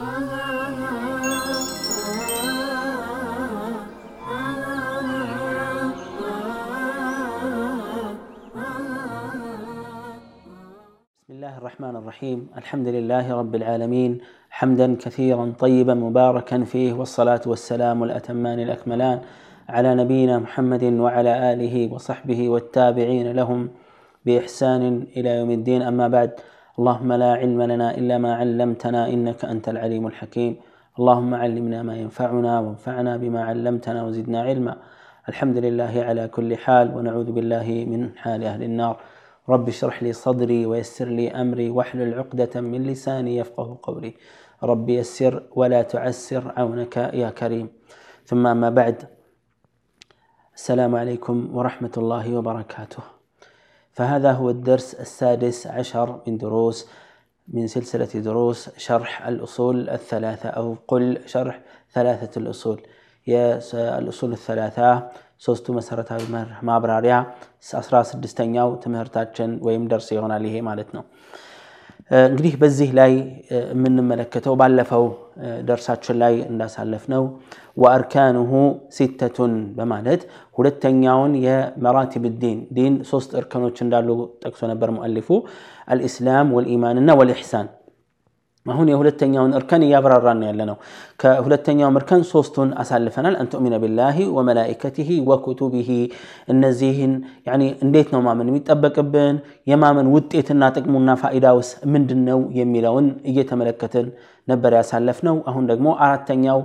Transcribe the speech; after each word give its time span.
الله 0.00 0.18
الرحمن 11.58 11.96
الرحيم 11.96 12.48
الحمد 12.58 12.88
لله 12.88 13.34
رب 13.34 13.54
العالمين 13.54 14.18
حمدا 14.50 14.96
كثيرا 15.00 15.52
طيبا 15.58 15.94
مباركا 15.94 16.64
فيه 16.64 16.92
والصلاه 16.92 17.40
والسلام 17.46 18.04
الاتمان 18.04 18.60
الاكملان 18.60 19.20
على 19.68 19.94
نبينا 19.94 20.38
محمد 20.38 20.84
وعلى 20.84 21.52
اله 21.52 21.92
وصحبه 21.94 22.48
والتابعين 22.48 23.32
لهم 23.32 23.68
باحسان 24.26 25.06
الى 25.16 25.30
يوم 25.36 25.50
الدين 25.50 25.82
اما 25.82 26.08
بعد 26.08 26.40
اللهم 26.78 27.10
لا 27.22 27.32
علم 27.42 27.60
لنا 27.72 27.88
إلا 27.98 28.16
ما 28.24 28.30
علمتنا 28.40 29.02
إنك 29.14 29.40
أنت 29.54 29.66
العليم 29.74 30.04
الحكيم 30.10 30.52
اللهم 30.98 31.32
علمنا 31.42 31.78
ما 31.88 31.94
ينفعنا 32.02 32.52
وانفعنا 32.64 33.12
بما 33.22 33.40
علمتنا 33.48 34.00
وزدنا 34.06 34.38
علما 34.48 34.72
الحمد 35.30 35.56
لله 35.66 35.92
على 36.08 36.24
كل 36.36 36.50
حال 36.64 36.86
ونعوذ 36.96 37.28
بالله 37.36 37.68
من 37.92 38.00
حال 38.22 38.40
أهل 38.52 38.62
النار 38.68 38.96
رب 39.52 39.66
اشرح 39.74 39.96
لي 40.04 40.12
صدري 40.24 40.62
ويسر 40.70 41.08
لي 41.18 41.26
أمري 41.42 41.68
واحلل 41.78 42.10
عقدة 42.20 42.54
من 42.72 42.80
لساني 42.90 43.32
يفقه 43.40 43.68
قولي 43.86 44.12
رب 44.70 44.86
يسر 44.98 45.34
ولا 45.58 45.80
تعسر 45.94 46.42
عونك 46.58 46.94
يا 47.22 47.28
كريم 47.38 47.66
ثم 48.28 48.42
ما 48.62 48.68
بعد 48.78 48.96
السلام 50.58 50.92
عليكم 51.02 51.36
ورحمة 51.56 51.94
الله 52.02 52.26
وبركاته 52.36 53.02
فهذا 53.92 54.32
هو 54.32 54.50
الدرس 54.50 54.94
السادس 54.94 55.66
عشر 55.66 56.20
من 56.26 56.38
دروس 56.38 56.86
من 57.48 57.66
سلسلة 57.66 58.04
دروس 58.20 58.70
شرح 58.76 59.26
الأصول 59.26 59.90
الثلاثة 59.90 60.48
أو 60.48 60.76
قل 60.88 61.18
شرح 61.26 61.60
ثلاثة 61.92 62.40
الأصول 62.40 62.82
يا 63.26 63.60
الأصول 63.98 64.32
الثلاثة 64.32 64.88
ሶስቱ 65.44 65.66
መሰረታዊ 65.76 66.22
ማብራሪያ 66.68 67.14
16ኛው 67.68 68.68
ትምህርታችን 68.82 69.50
تمهرتاتشن 69.64 69.84
ደርስ 69.92 70.08
ይሆናል 70.14 70.42
ይሄ 70.48 70.56
ማለት 70.66 70.88
ነው። 70.96 71.02
እንግዲህ 72.28 72.52
በዚህ 72.62 72.88
ላይ 73.00 73.12
የምንመለከተው 73.72 74.54
ባለፈው 74.60 75.04
ደርሳችን 75.68 76.16
ላይ 76.22 76.34
እንዳሳለፍነው 76.52 77.24
ነው 77.24 77.60
ወአርካንሁ 77.82 78.52
ሲተቱን 78.96 79.52
በማለት 79.78 80.22
ሁለተኛውን 80.58 81.34
የመራቲብ 81.46 82.24
ዲን 82.44 82.58
ዲን 82.78 82.94
ሶስት 83.12 83.30
እርከኖች 83.40 83.76
እንዳሉ 83.86 84.08
ጠቅሶ 84.44 84.62
ነበር 84.72 84.90
ሙአሊፉ 84.98 85.28
አልኢስላም 85.94 86.50
ወልኢማንና 86.56 87.08
ወልኢሕሳን 87.20 87.68
አሁን 88.72 88.86
የሁለተኛውን 88.92 89.52
እርከን 89.58 89.82
እያብራራን 89.86 90.40
ያለ 90.46 90.60
ነው 90.70 90.76
ከሁለተኛውም 91.22 91.94
እርከን 92.00 92.22
ሶስቱን 92.32 92.70
አሳልፈናል 92.82 93.34
አን 93.40 93.46
ትኡሚነ 93.52 93.74
ቢላሂ 93.84 94.18
ወመላኢከቲሂ 94.36 95.08
ወኩቱቢሂ 95.30 95.88
እነዚህን 96.54 97.12
እንዴት 97.86 98.08
ነው 98.14 98.20
ማመን 98.26 98.50
የሚጠበቅብን 98.52 99.36
የማመን 99.72 100.08
ውጤትና 100.16 100.62
ጥቅሙና 100.76 101.10
ፋኢዳውስ 101.24 101.70
ምንድን 101.96 102.20
ነው 102.28 102.40
የሚለውን 102.60 103.08
እየተመለከትን 103.32 104.08
ነበር 104.52 104.74
ያሳለፍ 104.80 105.18
ነው 105.30 105.38
አሁን 105.52 105.66
ደግሞ 105.72 105.88
አራተኛው 106.06 106.60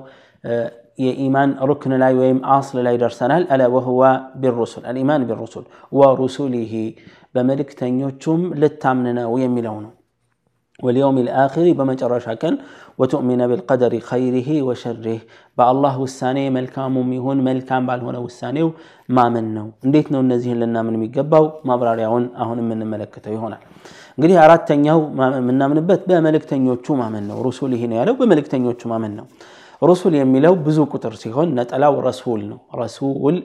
የኢማን 1.05 1.49
ሩክን 1.69 1.93
ላይ 2.05 2.13
ወይም 2.21 2.37
አስል 2.57 2.77
ላይ 2.87 2.95
ደርሰናል 3.01 3.43
አለ 3.53 3.61
ወህዋ 3.77 4.01
ቢሩሱል 4.43 4.83
አልኢማን 4.89 5.25
ቢሩሱል 5.29 5.65
ወሩሱሊሂ 5.99 6.73
በመልእክተኞቹም 7.37 8.41
ልታምን 8.61 9.07
ነው 9.21 9.33
የሚለው 9.45 9.75
ነው 9.85 9.91
واليوم 10.83 11.17
الآخر 11.25 11.65
بما 11.77 11.93
جرى 11.99 12.19
شكل 12.27 12.53
وتؤمن 12.99 13.41
بالقدر 13.49 13.91
خيره 14.11 14.49
وشره 14.67 15.17
با 15.57 15.63
الله 15.71 15.93
والساني 16.03 16.45
ملكام 16.57 16.95
هون 17.23 17.37
ملكام 17.49 17.81
بالهون 17.89 18.15
والساني 18.25 18.63
ما 19.17 19.25
منه 19.35 19.63
نديت 19.87 20.07
نون 20.13 20.25
نزيه 20.31 20.53
لنا 20.61 20.79
من 20.87 20.93
ميقباو 21.03 21.43
ما 21.67 21.73
برار 21.79 21.99
يعون 22.05 22.23
اهون 22.41 22.59
من 22.69 22.79
الملكة 22.83 23.25
هنا 23.41 23.57
قريه 24.21 24.37
عراد 24.43 24.61
تنيهو 24.69 25.01
منا 25.47 25.65
من 25.71 25.79
بات 25.89 26.01
با 26.09 26.15
ملك 26.27 26.43
تنيهو 26.51 26.77
ما 27.01 27.07
منه 27.15 27.33
رسولي 27.47 27.77
هنا 27.83 27.95
يالو 27.99 28.13
بملك 28.21 28.45
تنيهو 28.53 28.73
ما 28.91 28.97
منه 29.03 29.23
رسول 29.91 30.11
يميلو 30.21 30.53
بزو 30.65 30.83
كتر 30.93 31.13
سيخون 31.23 31.47
نتألاو 31.59 31.93
رسول 32.09 32.41
رسول 32.83 33.35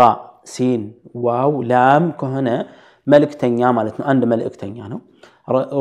را 0.00 0.10
سين 0.54 0.82
واو 1.26 1.52
لام 1.72 2.04
كهنا 2.20 2.54
ملك 3.12 3.32
تنيا 3.42 3.68
مالتنا 3.78 4.04
عند 4.10 4.22
ملك 4.32 4.54
تنيا 4.62 4.86
نو 4.92 4.98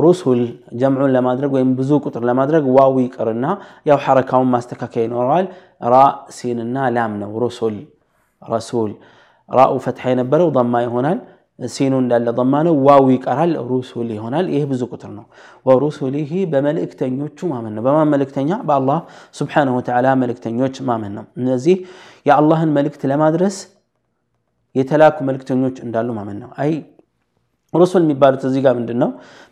رسول 0.10 0.40
جمع 0.82 1.00
لمادرق 1.16 1.52
وين 1.56 1.70
بزوك 1.78 2.02
قطر 2.06 2.22
لمادرق 2.30 2.64
واوي 2.78 3.06
قرنا 3.16 3.52
يا 3.90 3.96
حركة 4.06 4.36
وما 4.42 4.58
استكاكين 4.62 5.12
ورال 5.18 5.46
را 5.92 6.06
سيننا 6.38 6.84
لامنا 6.96 7.26
ورسول 7.36 7.76
رسول 8.56 8.90
راء 9.58 9.72
فتحين 9.86 10.20
بر 10.32 10.42
وضم 10.48 10.60
وضماي 10.60 10.86
هنا 10.94 11.14
سينون 11.76 12.04
لا 12.12 12.32
ضمان 12.40 12.68
واوي 12.88 13.16
قرال 13.26 13.52
رسولي 13.74 14.16
هنا 14.24 14.40
ايه 14.54 14.64
بزو 14.72 14.86
قطرنا 14.94 15.24
ورسولي 15.68 16.22
هي 16.32 16.42
بملك 16.54 16.92
تنيوچ 17.00 17.40
ما 17.52 17.60
منه 17.66 17.80
بما 17.86 18.04
ملك 18.14 18.30
با 18.68 18.74
الله 18.80 19.00
سبحانه 19.40 19.74
وتعالى 19.78 20.10
ملك 20.22 20.38
تنيوچ 20.46 20.76
ما 20.88 20.96
نزي 21.48 21.74
يا 22.28 22.34
الله 22.42 22.60
الملك 22.68 22.94
لمادرس 23.12 23.56
يتلاكم 24.80 25.24
ملك 25.30 25.42
تنيوچ 25.50 25.76
اندالو 25.88 26.12
ما 26.20 26.24
اي 26.64 26.72
ሩሱል 27.82 28.04
የሚባሉት 28.08 28.44
እዚህ 28.50 28.62
ጋር 28.68 28.74
ምንድን 28.80 28.98
ነው? 29.04 29.10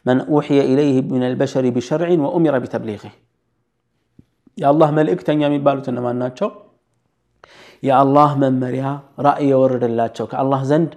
መን 0.07 0.19
ኡሕየ 0.35 0.59
ኢለይህ 0.73 0.97
ምን 1.13 1.23
አልበሸሪ 1.29 1.65
ቢሸርዒን 1.77 2.21
ወኡሚረ 2.25 2.55
ቢተብሊህ 2.63 3.03
የአላህ 4.61 4.89
መልእክተኛ 4.99 5.39
የሚባሉት 5.49 5.87
እነማን 5.91 6.17
ናቸው? 6.23 6.47
የአላህ 7.87 8.29
መመሪያ 8.43 8.85
ራእይ 9.25 9.47
የወረደላቸው 9.53 10.25
ከአላህ 10.31 10.61
ዘንድ 10.71 10.91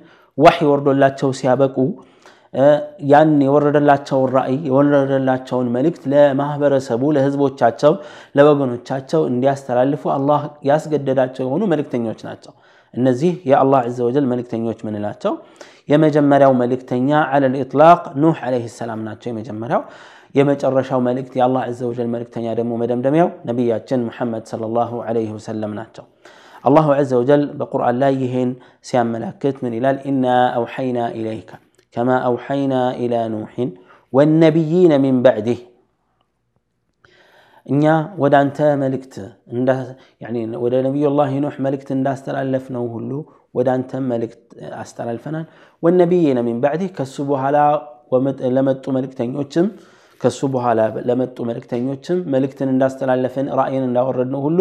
ዋሕይ 0.45 0.65
የወርዶላቸው 0.67 1.31
ሲያበቁ 1.41 1.77
ያን 3.11 3.33
የወረደላቸውን 3.47 4.31
ራእይ 4.37 4.57
የወረደላቸውን 4.69 5.67
መልእክት 5.77 6.03
ለማህበረሰቡ 6.13 7.03
ለህዝቦቻቸው፣ 7.17 7.93
ለወገኖቻቸው 8.39 9.21
እንዲያስተላልፉ 9.33 10.03
አላህ 10.17 10.41
ያስገደዳቸው 10.71 11.45
የሆኑ 11.47 11.63
መልእክተኞች 11.75 12.23
ናቸው። 12.29 12.55
النزيه 12.99 13.35
يا 13.51 13.57
الله 13.65 13.81
عز 13.87 14.01
وجل 14.07 14.25
ملك 14.33 14.47
تنيوش 14.53 14.81
من 14.87 14.95
الاتو 15.01 15.35
يا 15.91 15.97
مجمرة 16.05 16.47
وملك 16.53 16.83
تنيا 16.91 17.21
على 17.33 17.47
الإطلاق 17.53 18.01
نوح 18.23 18.37
عليه 18.47 18.65
السلام 18.71 18.99
ناتو 19.09 19.27
يا 19.31 19.35
مجمرة 19.41 19.79
يا 20.37 20.43
مجرشة 20.49 20.95
وملك 20.99 21.31
يا 21.41 21.45
الله 21.49 21.63
عز 21.69 21.83
وجل 21.89 22.07
ملك 22.15 22.29
تنيا 22.35 22.53
دمو 22.59 22.75
مدم 22.83 23.01
دميو 23.07 23.29
نبيا 23.49 23.77
جن 23.89 24.01
محمد 24.09 24.43
صلى 24.53 24.67
الله 24.71 24.91
عليه 25.09 25.31
وسلم 25.37 25.71
ناتو 25.81 26.05
الله 26.69 26.87
عز 26.99 27.13
وجل 27.21 27.43
بقرآن 27.61 27.95
لا 28.03 28.09
يهين 28.23 28.51
سيام 28.89 29.07
ملكت 29.15 29.57
من 29.65 29.73
إلال 29.79 29.97
إنا 30.11 30.37
أوحينا 30.59 31.05
إليك 31.19 31.51
كما 31.95 32.17
أوحينا 32.31 32.81
إلى 33.03 33.19
نوح 33.35 33.53
والنبيين 34.17 34.93
من 35.07 35.15
بعده 35.27 35.59
إنيا 37.73 37.97
ودا 38.23 38.39
أنت 38.45 38.59
ملكت 38.83 39.15
يعني 40.23 40.41
ودا 40.63 40.79
نبي 40.87 41.03
الله 41.13 41.31
نوح 41.45 41.55
ملكت 41.67 41.89
إن 41.97 42.03
داستر 42.07 42.35
ألفنا 42.43 42.79
وهلو 42.85 43.19
ودا 43.57 43.73
أنت 43.79 43.91
ملكت 44.13 44.43
أستر 44.83 45.07
الفنان 45.15 45.45
والنبيين 45.85 46.39
من 46.49 46.57
بعده 46.65 46.87
كسبوا 46.99 47.39
هلا 47.45 47.67
ومت 48.13 48.39
لمت 48.57 48.85
ملكتين 48.97 49.29
يوتم 49.35 49.67
ከሱ 50.23 50.41
በኋላ 50.55 50.81
ለመጡ 51.09 51.37
መልእክተኞችም 51.51 52.19
መልእክትን 52.35 52.69
እንዳስተላለፈን 52.73 53.47
ራእይን 53.61 53.85
እንዳወረድ 53.89 54.29
ነው 54.35 54.41
ሁሉ 54.47 54.59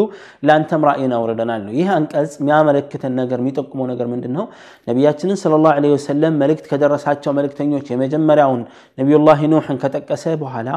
ለአንተም 0.47 0.83
ራእይን 0.89 1.13
አውረደናል 1.17 1.61
ነው። 1.65 1.73
ይህ 1.79 1.87
አንቀጽ 1.97 2.31
የሚያመለክተን 2.41 3.13
ነገር 3.21 3.39
የሚጠቁመው 3.43 3.85
ነገር 3.91 4.07
ምንድን 4.13 4.33
ነው? 4.37 4.45
ነቢያችንን 4.89 5.37
ሰለላሁ 5.43 5.71
ዐለይሂ 5.77 5.93
ወሰለም 5.97 6.35
መልእክት 6.43 6.65
ከደረሳቸው 6.71 7.33
መልእክተኞች 7.39 7.85
የመጀመሪያውን 7.93 8.61
ነቢዩላህ 9.01 9.41
ኑሕን 9.53 9.79
ከጠቀሰ 9.83 10.25
በኋላ 10.43 10.69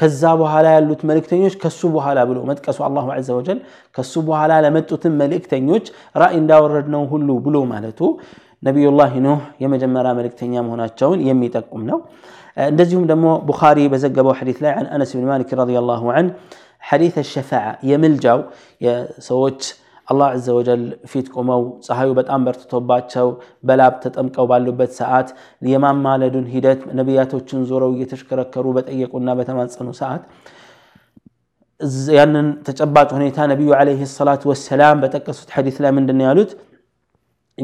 ከዛ 0.00 0.22
በኋላ 0.42 0.66
ያሉት 0.76 1.00
መልእክተኞች 1.10 1.54
ከሱ 1.62 1.80
በኋላ 1.96 2.18
ብሎ 2.30 2.38
መጥቀሱ 2.50 2.78
አላሁ 2.88 3.06
ዐዘ 3.16 3.28
ወጀል 3.38 3.58
ከሱ 3.96 4.12
በኋላ 4.28 4.52
ለመጡትን 4.64 5.14
መልእክተኞች 5.22 5.86
ራእይ 6.22 6.36
እንዳወረድ 6.42 6.86
ነው 6.94 7.02
ሁሉ 7.14 7.28
ብሎ 7.46 7.56
ማለቱ 7.72 8.00
ነቢዩላህ 8.66 9.12
ኑሕ 9.26 9.40
የመጀመሪያ 9.64 10.10
መልእክተኛ 10.20 10.52
መሆናቸውን 10.68 11.20
የሚጠቁም 11.28 11.82
ነው። 11.90 11.98
እንደዚሁም 12.70 13.04
ደግሞ 13.12 13.26
ቡኻሪ 13.48 13.78
በዘገበው 13.92 14.34
ሐዲት 14.40 14.58
ላይ 14.64 14.72
አን 14.80 14.86
አነስ 14.96 15.10
ብን 15.18 15.26
ማሊክ 15.32 15.50
ረዲየላሁ 15.62 16.04
ዐንሁ 16.16 16.32
ሐዲት 16.88 17.16
ሸፋዓ 17.32 17.64
የምልጃው 17.90 18.40
የሰዎች 18.86 19.62
አላህ 20.12 20.28
አዘ 20.36 20.46
ወጀል 20.58 20.80
ፊት 21.10 21.26
ቆመው 21.34 21.60
ፀሐዩ 21.86 22.08
በጣም 22.20 22.40
በርትቶባቸው 22.46 23.26
በላብ 23.68 23.94
ተጠምቀው 24.04 24.46
ባሉበት 24.50 24.92
ሰዓት 25.00 25.28
የማማለዱን 25.72 26.46
ሂደት 26.54 26.80
ነቢያቶችን 27.00 27.60
ዞረው 27.70 27.92
እየተሽከረከሩ 27.98 28.66
በጠየቁና 28.78 29.28
በተማጸኑ 29.40 29.88
ሰዓት 30.00 30.24
ያንን 32.16 32.48
ተጨባጭ 32.68 33.08
ሁኔታ 33.18 33.36
ነቢዩ 33.52 33.70
ዓለይሂ 33.80 34.02
ሰላቱ 34.18 34.42
ወሰላም 34.52 34.96
በጠቀሱት 35.04 35.50
ሐዲት 35.58 35.76
ላይ 35.84 35.92
ምንድን 35.98 36.20
ያሉት 36.28 36.50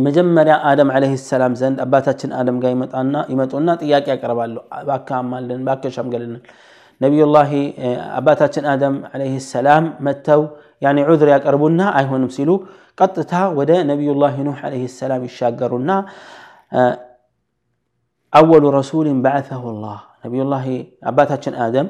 مجمرة 0.05 0.55
آدم 0.73 0.89
عليه 0.97 1.15
السلام 1.21 1.53
زند 1.63 1.77
أباتك 1.85 2.23
آدم 2.41 2.57
قايمة 2.65 2.91
أنا 3.01 3.21
إما 3.33 3.45
تونا 3.51 3.73
تياك 3.81 4.05
يا 4.13 4.17
كربالو 4.23 4.61
باكا 4.89 5.17
مالن 5.33 5.61
باكا 5.69 5.89
شمقلن 5.97 6.35
نبي 7.05 7.21
الله 7.29 7.51
أباتك 8.21 8.55
آدم 8.75 8.95
عليه 9.13 9.35
السلام 9.43 9.85
متو 10.07 10.41
يعني 10.85 11.01
عذر 11.09 11.29
يا 11.35 11.39
كربونا 11.45 11.87
أي 11.99 12.05
هون 12.11 12.23
مسيلو 12.31 12.55
قطتها 12.99 13.43
ودا 13.59 13.77
نبي 13.93 14.09
الله 14.15 14.35
نوح 14.49 14.59
عليه 14.69 14.85
السلام 14.91 15.23
الشاقرونا 15.31 15.97
أول 18.41 18.63
رسول 18.81 19.07
بعثه 19.27 19.63
الله 19.73 19.99
نبي 20.25 20.39
الله 20.47 20.65
أباتك 21.11 21.45
آدم 21.67 21.87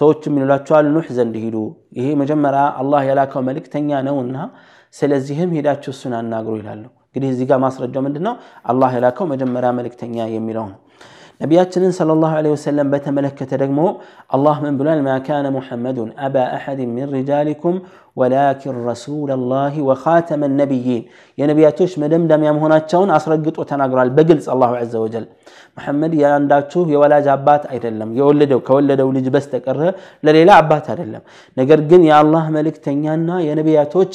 سوت 0.00 0.22
من 0.34 0.42
الأتوال 0.46 0.84
نوح 0.96 1.06
زندهلو 1.18 1.64
هي 2.04 2.10
مجمرة 2.22 2.64
الله 2.82 3.00
يلاك 3.10 3.34
ملك 3.48 3.66
تنيا 3.74 3.98
نونها 4.08 4.44
سلزهم 4.98 5.48
هداتشو 5.58 5.90
السنان 5.96 6.24
ناقرو 6.32 6.56
يلالو 6.62 6.90
እንግዲህ 7.16 7.32
እዚህ 7.34 7.46
ጋር 7.50 7.58
ማስረጃው 7.64 8.02
ምንድን 8.06 8.24
ነው? 8.28 8.34
አላህ 8.70 8.88
የላከው 8.96 9.26
መጀመሪያ 9.32 9.68
መልእክተኛ 9.78 10.14
የሚለው 10.36 10.64
ነው። 10.70 10.78
ነቢያችንን 11.42 11.92
ሰለላሁ 11.98 12.30
ዐለይሂ 12.38 12.52
ወሰለም 12.56 12.88
በተመለከተ 12.92 13.50
ደግሞ 13.62 13.80
አላህ 14.36 14.56
ምን 14.64 14.74
ብሏል? 14.80 15.00
ማ 15.06 15.12
ካነ 15.26 15.46
ሙሐመዱን 15.58 16.10
አባ 16.26 16.34
አሐድን 16.56 16.90
ሚን 16.96 17.06
ሪጃሊኩም 17.16 17.76
ወላኪን 18.20 18.76
ረሱለላሂ 18.88 19.74
ወኻተመ 19.90 20.42
ነቢይን 20.60 21.02
የነቢያቶች 21.42 21.94
መደምደሚያ 22.02 22.50
መሆናቸውን 22.58 23.12
አስረግጦ 23.18 23.56
ተናግሯል። 23.72 24.10
በግልጽ 24.18 24.46
አላሁ 24.54 24.72
ዐዘ 24.82 24.92
ወጀል 25.04 25.24
መሐመድ 25.78 26.12
የአንዳችሁ 26.22 26.82
የወላጅ 26.96 27.26
አባት 27.36 27.64
አይደለም፣ 27.72 28.12
የወለደው 28.20 28.62
ከወለደው 28.68 29.10
ልጅ 29.18 29.28
በስተቀረ 29.36 29.80
ለሌላ 30.28 30.50
አባት 30.64 30.86
አይደለም። 30.94 31.24
ነገር 31.62 31.82
ግን 31.92 32.04
የአላህ 32.10 32.46
መልእክተኛና 32.58 33.28
የነቢያቶች 33.48 34.12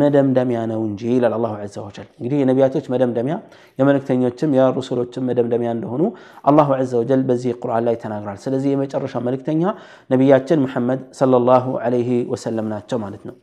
መደምደሚያ 0.00 0.58
ነው 0.72 0.80
እንጂ 0.88 1.02
ይላል 1.16 1.34
አላሁ 1.38 1.52
ዘ 1.74 1.76
ወጀል። 1.86 2.06
እንግዲህ 2.20 2.36
የነቢያቶች 2.42 2.84
መደምደሚያ 2.92 3.34
የመልእክተኞችም 3.80 4.50
የሩሱሎችም 4.58 5.24
መደምደሚያ 5.30 5.70
እንደሆኑ 5.76 6.02
አላሁ 6.50 6.68
ዘ 6.90 6.94
ወጀል 7.00 7.22
በዚህ 7.28 7.52
ቁርአን 7.62 7.84
ላይ 7.88 7.96
ተናግሯል። 8.04 8.38
ስለዚህ 8.44 8.68
የመጨረሻ 8.74 9.14
መልእክተኛ 9.28 9.62
ነቢያችን 10.14 10.60
ሙሐመድ 10.66 11.00
ሰለላሁ 11.20 11.66
ዐለይሂ 11.86 12.10
ወሰለም 12.34 12.68
ናቸው 12.74 13.00
ማለት 13.04 13.22
ነው። 13.30 13.36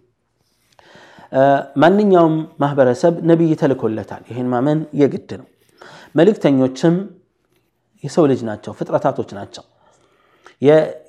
ማንኛውም 1.84 2.36
ማህበረሰብ 2.64 3.14
ነቢይ 3.32 3.52
ተልኮለታል። 3.62 4.22
ይህን 4.32 4.48
ማመን 4.54 4.82
የግድ 5.02 5.32
ነው። 5.42 5.48
መልእክተኞችም 6.20 6.96
የሰው 8.06 8.26
ልጅ 8.32 8.42
ናቸው፣ 8.50 8.72
ፍጥረታቶች 8.80 9.30
ናቸው። 9.40 9.64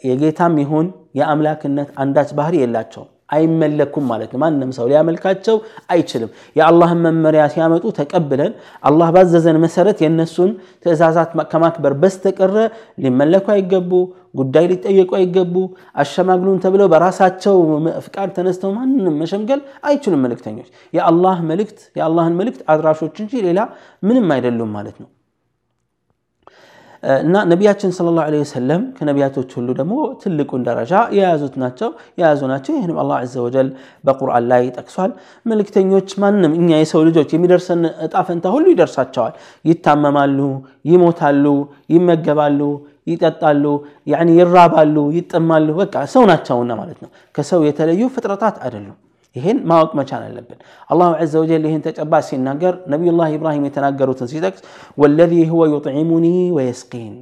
የጌታም 0.09 0.55
ይሁን 0.63 0.87
የአምላክነት 1.21 1.89
አንዳች 2.03 2.31
ባህሪ 2.39 2.55
የላቸውም። 2.63 3.09
አይመለኩም 3.37 4.05
ማለት 4.13 4.31
ነው። 4.33 4.41
ማንም 4.45 4.71
ሰው 4.79 4.87
ሊያመልካቸው 4.93 5.57
አይችልም። 5.95 6.31
የአላህን 6.59 7.01
መመሪያ 7.07 7.43
ሲያመጡ 7.55 7.85
ተቀብለን 8.01 8.53
አላህ 8.89 9.09
ባዘዘን 9.17 9.59
መሰረት 9.65 9.99
የእነሱን 10.05 10.51
ትዕዛዛት 10.85 11.33
ከማክበር 11.53 11.95
በስተቀረ 12.05 12.57
ሊመለኩ 13.05 13.47
አይገቡ፣ 13.57 13.91
ጉዳይ 14.41 14.65
ሊጠየቁ 14.73 15.11
አይገቡ፣ 15.21 15.55
አሸማግሉን 16.05 16.59
ተብለው 16.65 16.89
በራሳቸው 16.95 17.55
ፍቃድ 18.07 18.33
ተነስተው 18.39 18.73
ማንም 18.79 19.15
መሸምገል 19.25 19.63
አይችሉም። 19.91 20.23
መልክት 21.53 21.79
የአላህን 22.01 22.33
መልእክት 22.41 22.61
አድራሾች 22.75 23.17
እንጂ 23.27 23.35
ሌላ 23.49 23.61
ምንም 24.09 24.29
አይደሉም 24.37 24.73
ማለት 24.79 24.99
ነው። 25.05 25.09
እና 27.25 27.35
ነቢያችን 27.51 27.91
ሰለላሁ 27.97 28.23
ዐለይሂ 28.29 28.43
ወሰለም 28.49 28.81
ከነቢያቶች 28.99 29.51
ሁሉ 29.59 29.69
ደግሞ 29.81 29.97
ትልቁን 30.23 30.63
ደረጃ 30.69 30.93
የያዙት 31.17 31.55
ናቸው 31.63 31.91
የያዙ 32.21 32.41
ናቸው። 32.53 32.73
ይህንም 32.79 32.99
አላህ 33.03 33.17
ዐዘ 33.25 33.35
ወጀል 33.47 33.69
በቁርአን 34.09 34.45
ላይ 34.53 34.65
ጠቅሷል። 34.79 35.13
መልክተኞች 35.51 36.11
ማንም 36.25 36.53
እኛ 36.61 36.69
የሰው 36.83 37.03
ልጆች 37.09 37.33
የሚደርሰን 37.37 37.83
እጣ 38.07 38.25
ሁሉ 38.57 38.65
ይደርሳቸዋል። 38.75 39.35
ይታመማሉ፣ 39.71 40.39
ይሞታሉ፣ 40.93 41.45
ይመገባሉ 41.97 42.61
ይጠጣሉ፣ 43.13 43.65
ይራባሉ፣ 44.43 44.97
ይጥማሉ 45.19 45.69
በቃ 45.83 45.95
ሰው 46.15 46.25
ናቸውና 46.33 46.73
ማለት 46.83 46.99
ነው። 47.07 47.13
ከሰው 47.39 47.61
የተለዩ 47.71 48.01
ፍጥረታት 48.17 48.57
አይደሉም። 48.67 48.97
ይህን 49.37 49.59
ማወቅ 49.71 49.91
መቻል 49.99 50.23
አለብን 50.29 50.59
አላሁ 50.93 51.11
ዘ 51.33 51.35
ወጀል 51.43 51.65
ይህን 51.69 51.83
ተጨባጭ 51.87 52.23
ሲናገር 52.31 52.75
ነቢዩላህ 52.93 53.29
ኢብራሂም 53.39 53.67
የተናገሩትን 53.69 54.31
ሲጠቅስ 54.33 54.63
ወለዚ 55.03 55.33
ሁወ 55.51 55.63
ዩጥዒሙኒ 55.75 56.27
ወየስቂን 56.57 57.13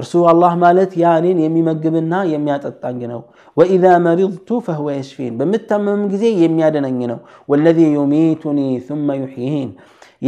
እርሱ 0.00 0.12
አላህ 0.32 0.52
ማለት 0.64 0.92
ያኔን 1.04 1.38
የሚመግብና 1.44 2.12
የሚያጠጣኝ 2.34 3.00
ነው 3.12 3.22
ወኢዛ 3.60 3.84
መሪضቱ 4.08 4.48
ፈሁወ 4.66 4.88
የሽፊን 4.98 5.32
በምታመምም 5.40 6.04
ጊዜ 6.12 6.24
የሚያደነኝ 6.44 7.00
ነው 7.12 7.18
ወለዚ 7.52 7.80
ዩሚቱኒ 7.98 8.60
ثመ 8.88 9.08
ዩሕይን 9.22 9.70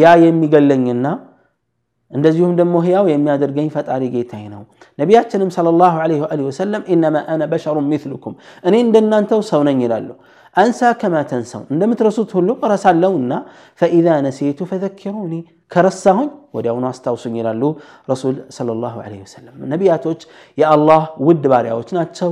ያ 0.03 0.13
የሚገለኝና 0.27 1.07
እንደዚሁም 2.17 2.53
ደግሞ 2.61 2.75
ህያው 2.87 3.05
የሚያደርገኝ 3.13 3.69
ፈጣሪ 3.77 4.03
ጌታዬ 4.15 4.45
ነው 4.55 4.63
ነቢያችንም 5.01 5.51
ሰለላሁ 5.57 5.95
ዐለይሂ 6.05 6.21
ወአሊሂ 6.25 6.45
ወሰለም 6.51 6.83
ኢነማ 6.95 7.17
አነ 7.35 7.43
በሸሩን 7.53 7.87
ሚስሉኩም 7.93 8.35
እኔ 8.69 8.75
እንደናንተው 8.87 9.41
ሰው 9.53 9.61
ነኝ 9.69 9.79
ይላሉ 9.85 10.11
አንሳ 10.63 10.81
ከማ 11.01 11.15
ተንሰው 11.31 11.63
እንደምትረሱት 11.75 12.31
ሁሉ 12.37 12.51
እረሳለሁና 12.67 13.33
ፈኢዛ 13.81 14.09
ነሲቱ 14.27 14.59
ፈዘኪሩኒ 14.71 15.35
ከረሳሁኝ 15.73 16.29
ወዲያውኑ 16.57 16.85
አስታውሱኝ 16.91 17.35
ይላሉ 17.41 17.63
ረሱል 18.13 18.37
ሰለላሁ 18.57 18.95
ዐለይሂ 19.07 19.21
ወሰለም 19.27 19.57
ነቢያቶች 19.73 20.21
የአላህ 20.63 21.03
ውድ 21.29 21.45
ባሪያዎች 21.55 21.91
ናቸው 21.99 22.31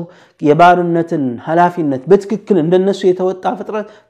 የባርነትን 0.51 1.25
ኃላፊነት 1.49 2.05
በትክክል 2.13 2.59
እንደነሱ 2.65 3.01
የተወጣ 3.11 3.45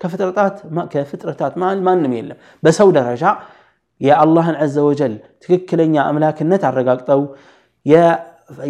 ከፍጥረታት 0.05 1.57
ማንም 1.65 2.15
የለም 2.21 2.39
በሰው 2.67 2.91
ደረጃ 3.01 3.25
የአላህን 4.07 4.57
አዘወጀል 4.65 5.15
ትክክለኛ 5.43 5.95
አምላክነት 6.11 6.63
አረጋግጠው 6.71 7.21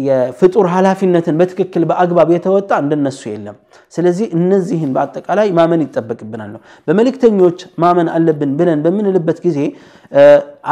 የፍጡር 0.07 0.65
ኃላፊነትን 0.73 1.37
በትክክል 1.39 1.83
በአግባብ 1.89 2.29
የተወጣ 2.35 2.69
እንደነሱ 2.83 3.21
የለም። 3.31 3.57
ስለዚህ 3.95 4.27
እነዚህን 4.39 4.91
በአጠቃላይ 4.97 5.49
ማመን 5.57 5.83
ይጠበቅብናል 5.85 6.49
ነው። 6.55 6.61
በመልእክተኞች 6.87 7.59
ማመን 7.83 8.09
አለብን 8.17 8.53
ብለን 8.61 8.81
በምንልበት 8.85 9.39
ጊዜ 9.47 9.59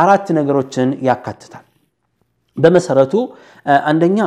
አራት 0.03 0.27
ነገሮችን 0.39 0.91
ያካትታል። 1.09 1.65
በመሰረቱ 2.63 3.13
አንደኛ 3.91 4.19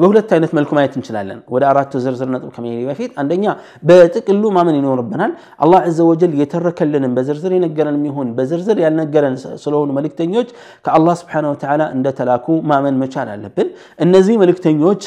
በሁለት 0.00 0.30
አይነት 0.36 0.50
መልኩ 0.58 0.70
ማየት 0.78 0.94
እንችላለን። 0.98 1.38
ወደ 1.54 1.62
አራቱ 1.72 1.92
ዝርዝር 2.04 2.28
ነጥብ 2.34 2.50
ከመሄድ 2.56 2.82
በፊት 2.90 3.12
አንደኛ 3.22 3.44
በጥቅሉ 3.88 4.42
ማመን 4.56 4.76
ይኖርብናል። 4.80 5.32
አላህ 5.66 5.80
አዘ 5.90 5.98
ወጀል 6.10 6.32
የተረከልንም 6.42 7.12
በዝርዝር 7.18 7.54
የነገረን 7.58 7.96
የሚሆን 8.00 8.28
በዝርዝር 8.38 8.80
ያልነገረን 8.84 9.36
ስለሆኑ 9.66 9.88
መልእክተኞች 10.00 10.48
ከአላህ 10.86 11.16
ስብሓነሁ 11.22 11.52
ወተዓላ 11.56 11.82
እንደተላኩ 11.98 12.46
ማመን 12.72 12.98
መቻል 13.04 13.30
አለብን። 13.36 13.70
እነዚህ 14.06 14.36
መልእክተኞች 14.44 15.02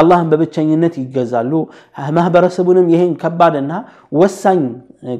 አላህን 0.00 0.26
በብቸኝነት 0.32 0.94
ይገዛሉ። 1.02 1.52
ማህበረሰቡንም 2.16 2.84
ይህን 2.94 3.12
ከባድና 3.22 3.72
ወሳኝ 4.20 4.60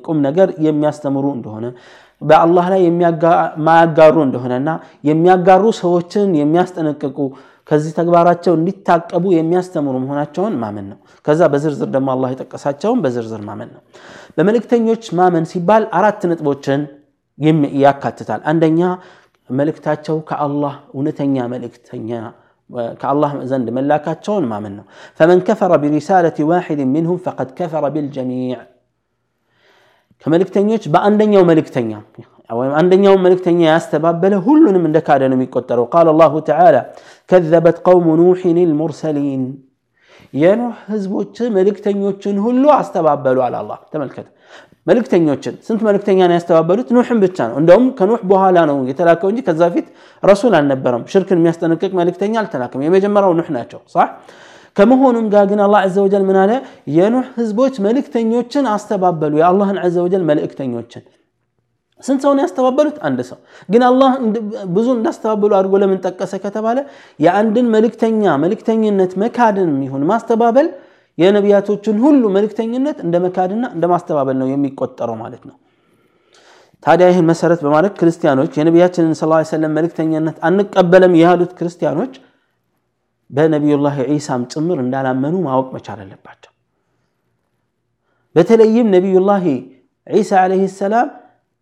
ቁም 0.06 0.18
ነገር 0.26 0.48
የሚያስተምሩ 0.66 1.25
እንደሆነ 1.36 1.66
በአላህ 2.28 2.66
ላይ 2.72 2.80
የማያጋሩ 2.86 4.16
እንደሆነና 4.28 4.70
የሚያጋሩ 5.08 5.62
ሰዎችን 5.82 6.26
የሚያስጠነቅቁ 6.40 7.18
ከዚህ 7.68 7.92
ተግባራቸው 7.98 8.52
እንዲታቀቡ 8.58 9.24
የሚያስተምሩ 9.38 9.94
መሆናቸውን 10.04 10.54
ማመን 10.62 10.86
ነው 10.92 10.98
ከዛ 11.26 11.40
በዝርዝር 11.52 11.88
ደግሞ 11.96 12.08
አላህ 12.14 12.30
የጠቀሳቸውን 12.34 13.02
በዝርዝር 13.04 13.42
ማመን 13.48 13.70
ነው 13.74 13.82
በመልእክተኞች 14.36 15.04
ማመን 15.20 15.44
ሲባል 15.52 15.84
አራት 16.00 16.22
ነጥቦችን 16.30 16.82
ያካትታል 17.84 18.40
አንደኛ 18.52 18.80
መልእክታቸው 19.60 20.16
ከአላህ 20.30 20.74
እውነተኛ 20.96 21.36
መልእክተኛ 21.54 22.10
ከአላህ 23.02 23.30
ዘንድ 23.52 23.68
መላካቸውን 23.78 24.44
ማመን 24.50 24.74
ነው 24.80 24.84
ፈመን 25.20 25.40
ከፈረ 25.46 25.72
ቢሪሳለት 25.84 26.36
ዋሒድ 26.50 26.82
ምንሁም 26.96 27.18
ፈቀድ 27.28 27.48
ከፈረ 27.60 27.84
ቢልጀሚዕ 27.94 28.52
ከመልእክተኞች 30.24 30.84
በአንደኛው 30.94 31.42
መልእክተኛ 31.50 31.90
ወይም 32.58 32.72
አንደኛው 32.78 33.14
መልእክተኛ 33.24 33.60
ያስተባበለ 33.74 34.32
ሁሉንም 34.46 34.84
እንደካደ 34.88 35.22
ነው 35.30 35.36
የሚቆጠረው 35.38 35.84
ቃል 35.94 36.06
አላሁ 36.12 36.34
ተዓላ 36.48 36.76
ከዘበት 37.30 37.76
ቀውሙ 37.88 38.06
ኑሕን 38.20 38.58
ልሙርሰሊን 38.70 39.42
የኑሕ 40.42 40.72
ህዝቦች 40.92 41.36
መልእክተኞችን 41.56 42.36
ሁሉ 42.46 42.64
አስተባበሉ 42.80 43.38
አለ 43.46 43.54
አላህ 43.62 43.78
ተመልከተ 43.92 44.26
መልእክተኞችን 44.88 45.54
ስንት 45.68 45.80
መልእክተኛ 45.88 46.20
ነው 46.30 46.34
ያስተባበሉት 46.38 46.88
ኑሕን 46.96 47.18
ብቻ 47.24 47.38
ነው 47.50 47.56
እንደውም 47.62 47.86
ከኑሕ 47.98 48.20
በኋላ 48.32 48.58
ነው 48.70 48.76
የተላከው 48.90 49.30
እንጂ 49.32 49.40
ከዛ 49.48 49.62
በፊት 49.72 49.88
ረሱል 50.30 50.52
አልነበረም 50.60 51.02
ሽርክን 51.14 51.40
የሚያስጠነቅቅ 51.40 51.90
መልእክተኛ 52.00 52.34
አልተላከም 52.42 52.82
የመጀመሪያው 52.88 53.34
ኑሕ 53.40 53.48
ናቸው 53.58 53.80
ከመሆኑም 54.78 55.26
ጋር 55.34 55.44
ግን 55.50 55.60
አላህ 55.66 55.80
ዘ 55.94 56.02
ወጀል 56.06 56.24
ምን 56.30 56.36
አለ? 56.42 56.52
የኑህ 56.96 57.26
ህዝቦች 57.38 57.74
መልእክተኞችን 57.86 58.64
አስተባበሉ። 58.74 59.32
የአላህን 59.42 59.78
ዘ 59.94 59.96
ወጀል 60.04 60.22
መልእክተኞችን 60.30 61.04
ስንት 62.06 62.20
ሰው 62.24 62.32
ያስተባበሉት? 62.44 62.98
አንድ 63.06 63.18
ሰው። 63.30 63.38
ግን 63.72 63.82
አላህ 63.88 64.10
ብዙ 64.76 64.86
እንዳስተባበሉ 64.98 65.52
አድርጎ 65.58 65.74
ለምን 65.82 65.98
ጠቀሰ 66.06 66.32
ከተባለ 66.44 66.78
የአንድን 67.24 67.66
መልእክተኛ 67.74 68.22
መልእክተኝነት 68.44 69.12
መካድን 69.22 69.72
ይሁን 69.86 70.04
ማስተባበል 70.12 70.68
የነቢያቶችን 71.22 71.96
ሁሉ 72.04 72.22
መልእክተኝነት 72.36 72.98
እንደ 73.06 73.14
መካድና 73.26 73.64
እንደ 73.74 73.84
ማስተባበል 73.92 74.36
ነው 74.42 74.48
የሚቆጠረው 74.54 75.16
ማለት 75.24 75.42
ነው። 75.50 75.56
ታዲያ 76.84 77.06
ይህን 77.12 77.26
መሰረት 77.32 77.60
በማድረግ 77.66 77.92
ክርስቲያኖች 78.00 78.52
የነቢያችንን 78.60 79.14
ስ 79.20 79.24
ሰለም 79.54 79.72
መልእክተኛነት 79.78 80.36
አንቀበለም 80.48 81.14
ያሉት 81.24 81.50
ክርስቲያኖች 81.58 82.12
በነቢዩላህ 83.37 83.96
ዒሳም 84.12 84.42
ጭምር 84.52 84.78
እንዳላመኑ 84.84 85.34
ማወቅ 85.49 85.66
መቻል 85.75 85.99
አለባቸው። 86.04 86.50
በተለይም 88.37 88.87
ነቢዩላህ 88.96 89.44
ዒሳ 90.16 90.30
ዓለይሂ 90.46 90.64
ሰላም 90.80 91.08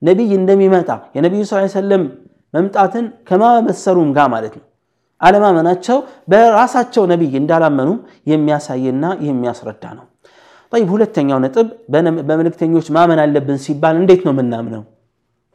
ነቢይ 0.08 0.30
እንደሚመጣ 0.40 0.90
የነቢዩ 1.16 1.42
ስ 1.50 1.70
ሰለም 1.78 2.02
መምጣትን 2.56 3.04
ከማመሰሩም 3.28 4.10
ጋር 4.16 4.26
ማለት 4.34 4.52
ነው 4.58 4.66
አለማመናቸው 5.26 5.96
በራሳቸው 6.32 7.04
ነቢይ 7.12 7.32
እንዳላመኑ 7.40 7.88
የሚያሳይና 8.32 9.04
የሚያስረዳ 9.28 9.84
ነው። 9.98 10.04
ጠይብ 10.72 10.88
ሁለተኛው 10.94 11.38
ነጥብ 11.44 11.66
በመልእክተኞች 12.28 12.86
ማመን 12.96 13.20
አለብን 13.24 13.58
ሲባል 13.66 13.94
እንዴት 14.02 14.22
ነው 14.28 14.34
ምናምነው? 14.40 14.82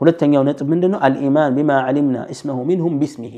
ሁለተኛው 0.02 0.42
ነጥብ 0.50 0.68
ምንድነው? 0.74 1.00
አልኢማን 1.08 1.52
ቢማ 1.58 1.72
ዕሊምና 1.90 2.16
እስመሁ 2.34 2.58
ሚንሁም 2.70 2.94
ቢስሚሂ 3.02 3.34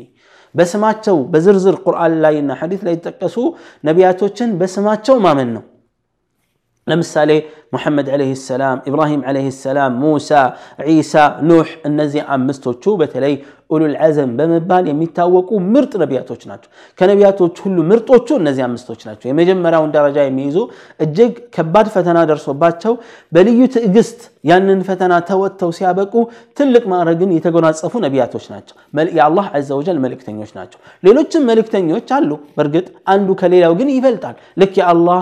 በስማቸው 0.58 1.18
በዝርዝር 1.32 1.76
ቁርአን 1.86 2.14
ላይና 2.26 2.52
ሐዲስ 2.64 2.82
ላይ 2.88 2.94
የተጠቀሱ 2.98 3.38
ነቢያቶችን 3.90 4.52
በስማቸው 4.62 5.18
ማመን 5.28 5.50
ነው። 5.56 5.64
ለምሳሌ 6.90 7.32
ሙሐመድ 7.74 8.08
ዓለይህ 8.16 8.36
ሰላም 8.50 8.78
ኢብራሂም 8.90 9.22
ዓለይህ 9.30 9.48
ሰላም 9.66 9.94
ሙሳ 10.02 10.32
ዒሳ 10.90 11.14
ኑሕ 11.50 11.70
እነዚህ 11.90 12.22
አምስቶቹ 12.36 12.84
በተለይ 13.00 13.34
ኡሉል 13.76 13.96
ዐዘም 14.08 14.32
በመባል 14.40 14.84
የሚታወቁ 14.90 15.50
ምርጥ 15.74 15.94
ነቢያቶች 16.02 16.42
ናቸው 16.50 16.70
ከነቢያቶች 17.00 17.56
ሁሉ 17.64 17.78
ምርጦቹ 17.92 18.28
እነዚህ 18.42 18.64
አምስቶች 18.68 19.02
ናቸው 19.10 19.28
የመጀመሪያውን 19.32 19.90
ደረጃ 19.98 20.18
የሚይዙ 20.28 20.58
እጅግ 21.06 21.34
ከባድ 21.58 21.88
ፈተና 21.96 22.20
ደርሶባቸው 22.32 22.94
በልዩ 23.38 23.62
ትዕግስት 23.78 24.22
ያንን 24.52 24.84
ፈተና 24.92 25.14
ተወጥተው 25.32 25.72
ሲያበቁ 25.80 26.14
ትልቅ 26.60 26.84
ማዕረግን 26.94 27.34
የተጎናጸፉ 27.38 27.94
ነቢያቶች 28.06 28.46
ናቸው 28.54 28.78
የአላህ 29.20 29.48
አዘ 29.62 29.72
ወጀል 29.82 30.00
መልእክተኞች 30.06 30.54
ናቸው 30.60 30.80
ሌሎችም 31.08 31.48
መልእክተኞች 31.54 32.08
አሉ 32.20 32.32
በእርግጥ 32.60 32.86
አንዱ 33.16 33.28
ከሌላው 33.44 33.76
ግን 33.82 33.92
ይበልጣል 33.98 34.38
ልክ 34.64 34.74
የአላህ 34.84 35.20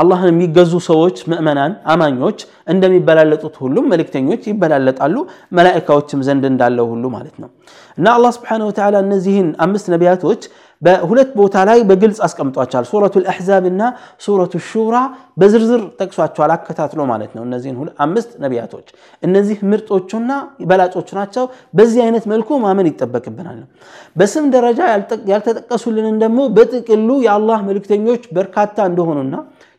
አላህን 0.00 0.30
የሚገዙ 0.32 0.72
ሰዎች 0.90 1.16
ምእመናን፣ 1.30 1.72
አማኞች 1.92 2.38
እንደሚበላለጡት 2.72 3.54
ሁሉም 3.62 3.86
መልእክተኞች 3.92 4.42
ይበላለጣሉ፣ 4.50 5.16
መላእካዎችም 5.58 6.20
ዘንድ 6.28 6.44
እንዳለ 6.52 6.78
ሁሉ 6.92 7.04
ማለት 7.16 7.36
ነው። 7.44 7.48
እና 7.98 8.06
አላ 8.18 8.26
ስብሓነሁ 8.36 8.66
ወተዓላ 8.70 8.96
እነዚህን 9.06 9.48
አምስት 9.66 9.86
ነቢያቶች 9.94 10.42
በሁለት 10.86 11.30
ቦታ 11.40 11.54
ላይ 11.68 11.78
በግልጽ 11.88 12.18
አስቀምጧቸዋል። 12.26 12.86
ሱረቱል 12.90 13.24
አሕዛብ 13.32 13.64
እና 13.70 13.82
ሱረቱ 14.24 14.52
ሹራ 14.70 14.96
በዝርዝር 15.40 15.82
ጠቅሷቸዋል፣ 16.00 16.50
አከታትሎ 16.56 17.00
ማለት 17.12 17.30
ነው። 17.36 17.42
እነዚህን 17.48 17.78
አምስት 18.06 18.30
ነቢያቶች 18.44 18.88
እነዚህ 19.28 19.58
ምርጦቹና 19.70 20.30
በላጮቹ 20.72 21.08
ናቸው። 21.20 21.46
በዚህ 21.78 22.00
አይነት 22.06 22.26
መልኩ 22.34 22.50
ማመን 22.66 22.88
ይጠበቅብናል። 22.92 23.58
በስም 24.20 24.44
ደረጃ 24.56 24.80
ያልተጠቀሱልንን 25.32 26.18
ደግሞ 26.24 26.38
በጥቅሉ 26.58 27.08
የአላህ 27.28 27.58
መልእክተኞች 27.70 28.22
በርካታ 28.40 28.76
እንደሆኑና 28.92 29.34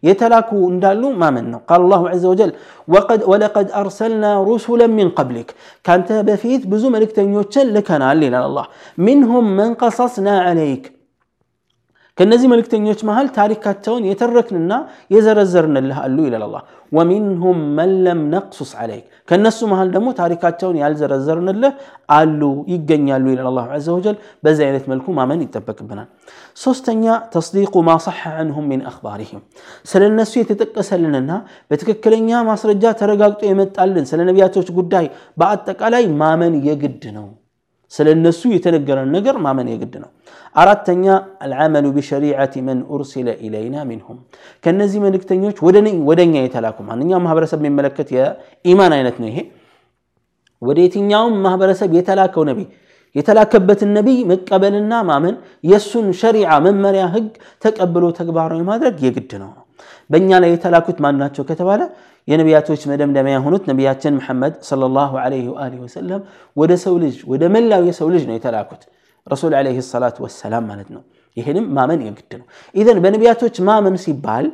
يتلاكو 0.06 0.58
اندالو 0.72 1.08
ما 1.22 1.30
منه 1.36 1.58
قال 1.70 1.80
الله 1.86 2.02
عز 2.14 2.26
وجل 2.32 2.52
وقد 2.94 3.20
ولقد 3.32 3.68
ارسلنا 3.82 4.32
رسلا 4.52 4.88
من 5.00 5.08
قبلك 5.18 5.48
كانت 5.86 6.10
بفيت 6.28 6.62
بزو 6.72 6.88
ملك 6.96 7.12
تنيوتشن 7.18 7.66
لكنا 7.76 8.10
لنا 8.22 8.40
الله 8.48 8.66
منهم 9.08 9.46
من 9.60 9.70
قصصنا 9.82 10.36
عليك 10.48 10.84
كنزي 12.18 12.46
ملك 12.54 12.68
تنيوش 12.72 13.02
مهل 13.10 13.28
تاريك 13.38 13.60
كاتون 13.66 14.02
يتركننا 14.12 14.78
يزرزرن 15.16 15.76
الله 15.82 15.98
قالوا 16.04 16.26
إلى 16.30 16.46
الله 16.50 16.62
ومنهم 16.96 17.56
من 17.78 17.90
لم 18.08 18.20
نقصص 18.36 18.72
عليك 18.82 19.04
كنسو 19.30 19.64
مهل 19.72 19.88
دمو 19.96 20.10
تاريك 20.22 20.40
كاتون 20.44 20.76
يزرزرن 20.84 21.48
الله 21.54 21.72
قالوا 22.12 22.56
يقن 22.74 23.08
يالو 23.12 23.28
إلى 23.36 23.50
الله 23.52 23.66
عز 23.76 23.90
وجل 23.96 24.16
بزينة 24.44 24.84
ملكو 24.92 25.10
ما 25.20 25.24
من 25.30 25.40
يتبك 25.46 25.80
بنا 25.90 26.04
سوستنيا 26.64 27.14
تصديق 27.36 27.74
ما 27.88 27.96
صح 28.08 28.20
عنهم 28.38 28.64
من 28.72 28.80
أخبارهم 28.92 29.40
سلن 29.92 30.14
نسو 30.18 30.36
يتتقس 30.44 30.90
لنا 31.02 31.36
بتككلنيا 31.70 32.38
ما 32.50 32.56
سرجا 32.62 32.90
ترقاقتو 33.00 33.46
يمتعلن 33.52 34.06
سلن 34.12 34.28
نبياتوش 34.30 34.68
قداي 34.78 35.06
بعد 35.42 35.58
تقالي 35.70 36.06
ما 36.22 36.32
من 36.42 36.54
يقدنو 36.70 37.28
ስለ 37.96 38.08
እነሱ 38.16 38.42
የተነገረን 38.54 39.10
ነገር 39.18 39.36
ማመን 39.46 39.68
የግድ 39.74 39.94
ነው። 40.04 40.10
አራተኛ 40.62 41.06
አልዓመሉ 41.46 41.86
ቢሸሪዓቲ 41.98 42.56
መን 42.68 42.80
ኡርሲለ 42.96 43.28
ኢለይና 43.46 43.76
ሚንሁም 43.90 44.18
ከእነዚህ 44.64 45.00
መልእክተኞች 45.06 45.58
ወደ 46.08 46.26
እኛ 46.28 46.36
የተላኩ 46.48 46.78
ማንኛውም 46.90 47.24
ማህበረሰብ 47.28 47.60
የሚመለከት 47.64 48.10
የኢማን 48.18 48.94
አይነት 48.98 49.18
ነው 49.24 49.30
ይሄ። 49.32 49.40
ወደ 50.68 50.78
የትኛውም 50.86 51.36
ማህበረሰብ 51.46 51.90
የተላከው 52.00 52.44
ነቢይ 52.52 52.68
የተላከበትን 53.18 53.90
ነቢይ 53.98 54.18
መቀበልና 54.32 54.94
ማመን 55.10 55.36
የእሱን 55.72 56.08
ሸሪዓ 56.22 56.52
መመሪያ 56.66 57.04
ህግ 57.16 57.28
ተቀብሎ 57.64 58.04
ተግባራዊ 58.20 58.62
ማድረግ 58.72 58.96
የግድ 59.06 59.32
ነው። 59.44 59.52
በእኛ 60.14 60.30
ላይ 60.44 60.50
የተላኩት 60.56 60.98
ማን 61.04 61.16
ናቸው 61.22 61.44
ከተባለ 61.50 61.82
የነቢያቶች 62.32 62.82
መደምደሚያ 62.92 63.34
የሆኑት 63.38 63.64
ነቢያችን 63.72 64.14
መሐመድ 64.20 64.54
ሰለላሁ 64.70 65.12
ዐለይሂ 65.24 65.44
ወአሊሂ 65.54 65.80
ወሰለም 65.86 66.22
ወደ 66.62 66.72
ሰው 66.86 66.96
ልጅ 67.04 67.18
ወደ 67.32 67.44
መላው 67.56 67.84
የሰው 67.90 68.08
ልጅ 68.16 68.24
ነው 68.30 68.36
የተላኩት 68.38 68.82
ረሱል 69.34 69.54
ዐለይሂ 69.60 69.78
ሰላቱ 69.94 70.16
ወሰላም 70.26 70.64
ማለት 70.72 70.90
ነው። 70.96 71.02
ይህንም 71.40 71.66
ማመን 71.78 72.02
የግድ 72.08 72.32
ነው። 72.42 72.46
ኢዘን 72.80 73.00
በነቢያቶች 73.06 73.56
ማመን 73.70 73.96
ሲባል 74.06 74.46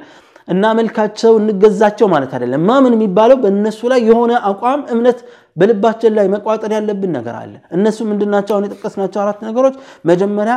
እናመልካቸው 0.53 1.33
እንገዛቸው 1.41 2.07
ማለት 2.13 2.31
አይደለም። 2.37 2.61
ማመን 2.69 2.95
የሚባለው 2.97 3.37
በእነሱ 3.43 3.79
ላይ 3.93 4.01
የሆነ 4.09 4.31
አቋም፣ 4.49 4.81
እምነት 4.93 5.19
በልባችን 5.59 6.13
ላይ 6.17 6.27
መቋጠር 6.33 6.71
ያለብን 6.77 7.11
ነገር 7.17 7.35
አለ። 7.41 7.53
እነሱ 7.77 7.97
ምንድናቸው? 8.11 8.53
አሁን 8.55 8.67
የጠቀስናቸው 8.67 9.19
አራት 9.25 9.39
ነገሮች 9.47 9.75
መጀመሪያ 10.11 10.55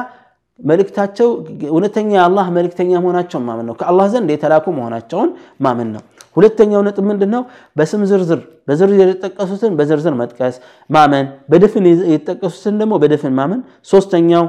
መልእክታቸው 0.70 1.28
እውነተኛ 1.74 2.10
የአላህ 2.18 2.46
መልእክተኛ 2.58 2.90
መሆናቸውን 3.04 3.44
ማመን 3.48 3.66
ነው። 3.70 3.74
ከአላህ 3.80 4.06
ዘንድ 4.14 4.28
የተላኩ 4.36 4.66
መሆናቸውን 4.78 5.30
ማመን 5.64 5.88
ነው። 5.96 6.02
ሁለተኛው 6.38 6.80
ነጥብ 6.88 7.04
ምንድን 7.10 7.30
ነው? 7.34 7.42
በስም 7.78 8.00
ዝርዝር 8.10 8.40
በዝርዝር 8.68 9.06
የተጠቀሱትን 9.12 9.72
በዝርዝር 9.78 10.14
መጥቀስ 10.20 10.56
ማመን፣ 10.94 11.26
በድፍን 11.50 11.84
የተጠቀሱትን 12.12 12.74
ደግሞ 12.82 12.94
በድፍን 13.02 13.34
ማመን። 13.40 13.60
ሶስተኛው 13.92 14.44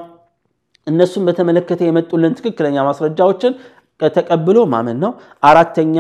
እነሱን 0.92 1.24
በተመለከተ 1.28 1.80
የመጡልን 1.90 2.34
ትክክለኛ 2.40 2.76
ማስረጃዎችን 2.90 3.54
ተቀብሎ 4.18 4.58
ማመን 4.74 4.98
ነው። 5.04 5.12
አራተኛ 5.50 5.98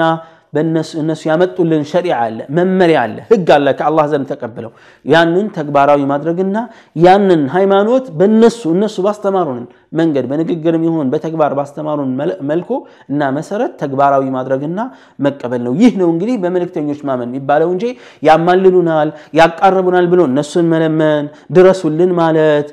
እነሱ 1.00 1.22
ያመጡልን 1.30 1.82
ሸሪዓ 1.92 2.16
አለ፣ 2.25 2.38
መመሪያ 2.58 2.98
አለ፣ 3.06 3.16
ህግ 3.32 3.48
አለ 3.56 3.66
ከአላህ 3.80 4.06
ዘንድ 4.12 4.25
ተቀብለው 4.32 4.72
ያንን 5.13 5.48
ተግባራዊ 5.58 6.00
ማድረግና 6.12 6.56
ያንን 7.06 7.42
ሃይማኖት 7.56 8.06
በነሱ 8.20 8.60
እነሱ 8.75 8.96
ባስተማሩን 9.08 9.63
መንገድ 10.00 10.25
በንግግርም 10.32 10.84
ይሁን 10.88 11.08
በተግባር 11.13 11.51
ባስተማሩን 11.60 12.12
መልኩ 12.51 12.70
እና 13.12 13.22
መሰረት 13.38 13.74
ተግባራዊ 13.84 14.24
ማድረግና 14.38 14.80
መቀበል 15.27 15.62
ነው። 15.68 15.74
ይህ 15.82 15.94
ነው 16.01 16.10
እንግዲህ 16.16 16.38
በመልእክተኞች 16.46 17.01
ማመን 17.10 17.30
የሚባለው 17.34 17.70
እንጂ 17.75 17.86
ያማልሉናል፣ 18.30 19.12
ያቃረቡናል 19.42 20.08
ብሎ 20.13 20.22
እነሱን 20.32 20.68
መለመን፣ 20.75 21.27
ድረሱልን 21.58 22.12
ማለት፣ 22.22 22.68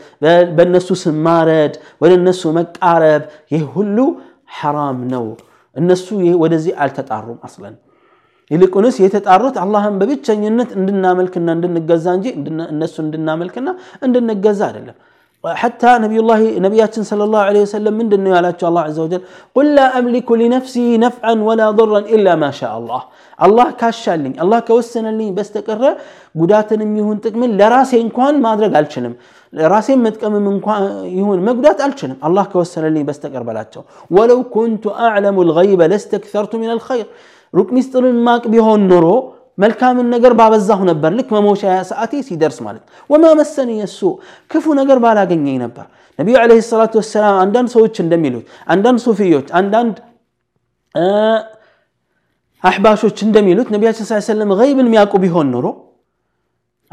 በእነሱ 0.59 0.89
ስም 1.05 1.19
ማረድ፣ 1.27 1.75
ወደ 2.05 2.13
እነሱ 2.23 2.43
መቃረብ 2.61 3.25
ይህ 3.55 3.65
ሁሉ 3.77 3.99
ሐራም 4.61 4.99
ነው። 5.17 5.27
النسو 5.81 6.15
يه 6.29 6.35
ودزي 6.43 6.71
آل 6.83 6.91
تتعرم 6.99 7.39
أصلا 7.47 7.71
يلك 8.53 8.75
أنس 8.81 8.97
يتتعرض 9.07 9.55
اللهم 9.65 9.95
ببتشن 10.03 10.39
ينت 10.47 10.71
عندنا 10.79 11.11
ملكنا 11.19 11.51
عندنا 11.57 11.79
الجزانجي 11.83 12.31
عندنا 12.39 12.65
النسو 12.73 12.99
عندنا 13.07 13.33
ملكنا 13.43 13.73
عندنا 14.05 14.33
الجزار 14.37 14.75
الله 14.83 14.93
حتى 15.63 15.91
نبي 16.05 16.19
الله 16.25 16.41
نبياتنا 16.67 17.09
صلى 17.11 17.25
الله 17.29 17.43
عليه 17.49 17.63
وسلم 17.67 17.93
من 18.01 18.07
دنيا 18.13 18.35
على 18.39 18.51
الله 18.71 18.83
عز 18.89 19.01
وجل 19.05 19.23
قل 19.57 19.67
لا 19.79 19.87
أملك 19.99 20.29
لنفسي 20.43 20.87
نفعا 21.05 21.35
ولا 21.49 21.67
ضرا 21.79 22.01
إلا 22.15 22.33
ما 22.43 22.51
شاء 22.61 22.73
الله 22.81 23.01
الله 23.47 23.67
كاشالني 23.81 24.33
الله 24.43 24.59
كوسن 24.69 25.07
لي 25.19 25.27
بس 25.37 25.49
تقرأ 25.57 25.93
قداتن 26.41 26.81
ميهون 26.95 27.19
تكمل 27.25 27.51
لراسي 27.59 27.97
إن 28.05 28.09
كان 28.17 28.35
ما 28.45 28.51
أدري 28.53 28.69
قال 28.75 28.87
شنم 28.93 29.13
ራሴን 29.73 30.01
መጥቀምም 30.07 30.47
እንኳ 30.53 30.67
ይሁን 31.19 31.39
መጉዳት 31.49 31.79
አልችልም 31.87 32.19
አላህ 32.27 32.45
ከወሰነልኝ 32.53 33.03
በስተቀር 33.09 33.43
በላቸው 33.49 33.83
ወለው 34.17 34.41
ኩንቱ 34.55 34.85
አዕለሙ 35.07 35.37
ልይበ 35.51 35.81
ለስተክሰርቱ 35.93 36.53
ምን 36.63 36.71
ልኸይር 36.79 37.09
ሩቅ 37.59 37.69
ሚስጥርን 37.77 38.17
ማቅ 38.29 38.45
ቢሆን 38.55 38.83
ኖሮ 38.93 39.07
መልካምን 39.63 40.07
ነገር 40.15 40.33
ባበዛሁ 40.39 40.81
ነበር 40.91 41.11
ልክ 41.19 41.29
መሞሻያ 41.37 41.75
ሰዓቴ 41.91 42.13
ሲደርስ 42.29 42.59
ማለት 42.67 42.83
ወማ 43.13 43.27
መሰን 43.41 43.69
የሱ 43.81 44.01
ክፉ 44.53 44.65
ነገር 44.81 44.99
ባላገኘኝ 45.05 45.57
ነበር 45.65 45.87
ነቢዩ 46.21 46.37
ለ 46.51 46.57
ሰላት 46.73 46.95
ወሰላም 47.01 47.37
አንዳንድ 47.45 47.71
ሰዎች 47.77 47.95
እንደሚሉት 48.05 48.47
አንዳንድ 48.75 49.01
ሱፊዮች 49.07 49.49
አንዳንድ 49.61 49.97
አሕባሾች 52.69 53.19
እንደሚሉት 53.29 53.69
ነቢያችን 53.77 54.05
ስ 54.11 54.21
ሰለም 54.33 54.53
ይብን 54.71 54.87
የሚያውቁ 54.89 55.15
ቢሆን 55.25 55.49
ኖሮ 55.55 55.67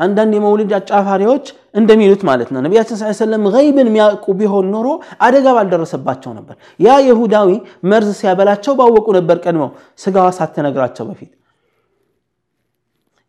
አንዳንድ 0.04 0.32
የመውሊድ 0.38 0.72
አጫፋሪዎች 0.78 1.46
እንደሚሉት 1.80 2.22
ማለት 2.30 2.50
ነው 2.54 2.60
ነቢያችን 2.66 2.98
ስ 3.02 3.18
ሰለም 3.24 3.44
ገይብን 3.56 3.88
የሚያውቁ 3.90 4.26
ቢሆን 4.40 4.66
ኖሮ 4.76 4.88
አደጋ 5.26 5.46
ባልደረሰባቸው 5.58 6.32
ነበር። 6.40 6.56
ያ 6.86 6.98
የሁዳዊ 7.10 7.50
መርዝ 7.92 8.10
ሲያበላቸው 8.22 8.74
ባወቁ 8.80 9.08
ነበር 9.20 9.38
ቀድመው 9.46 9.70
ስጋዋ 10.04 10.28
ሳትነግራቸው 10.40 11.06
በፊት። 11.12 11.32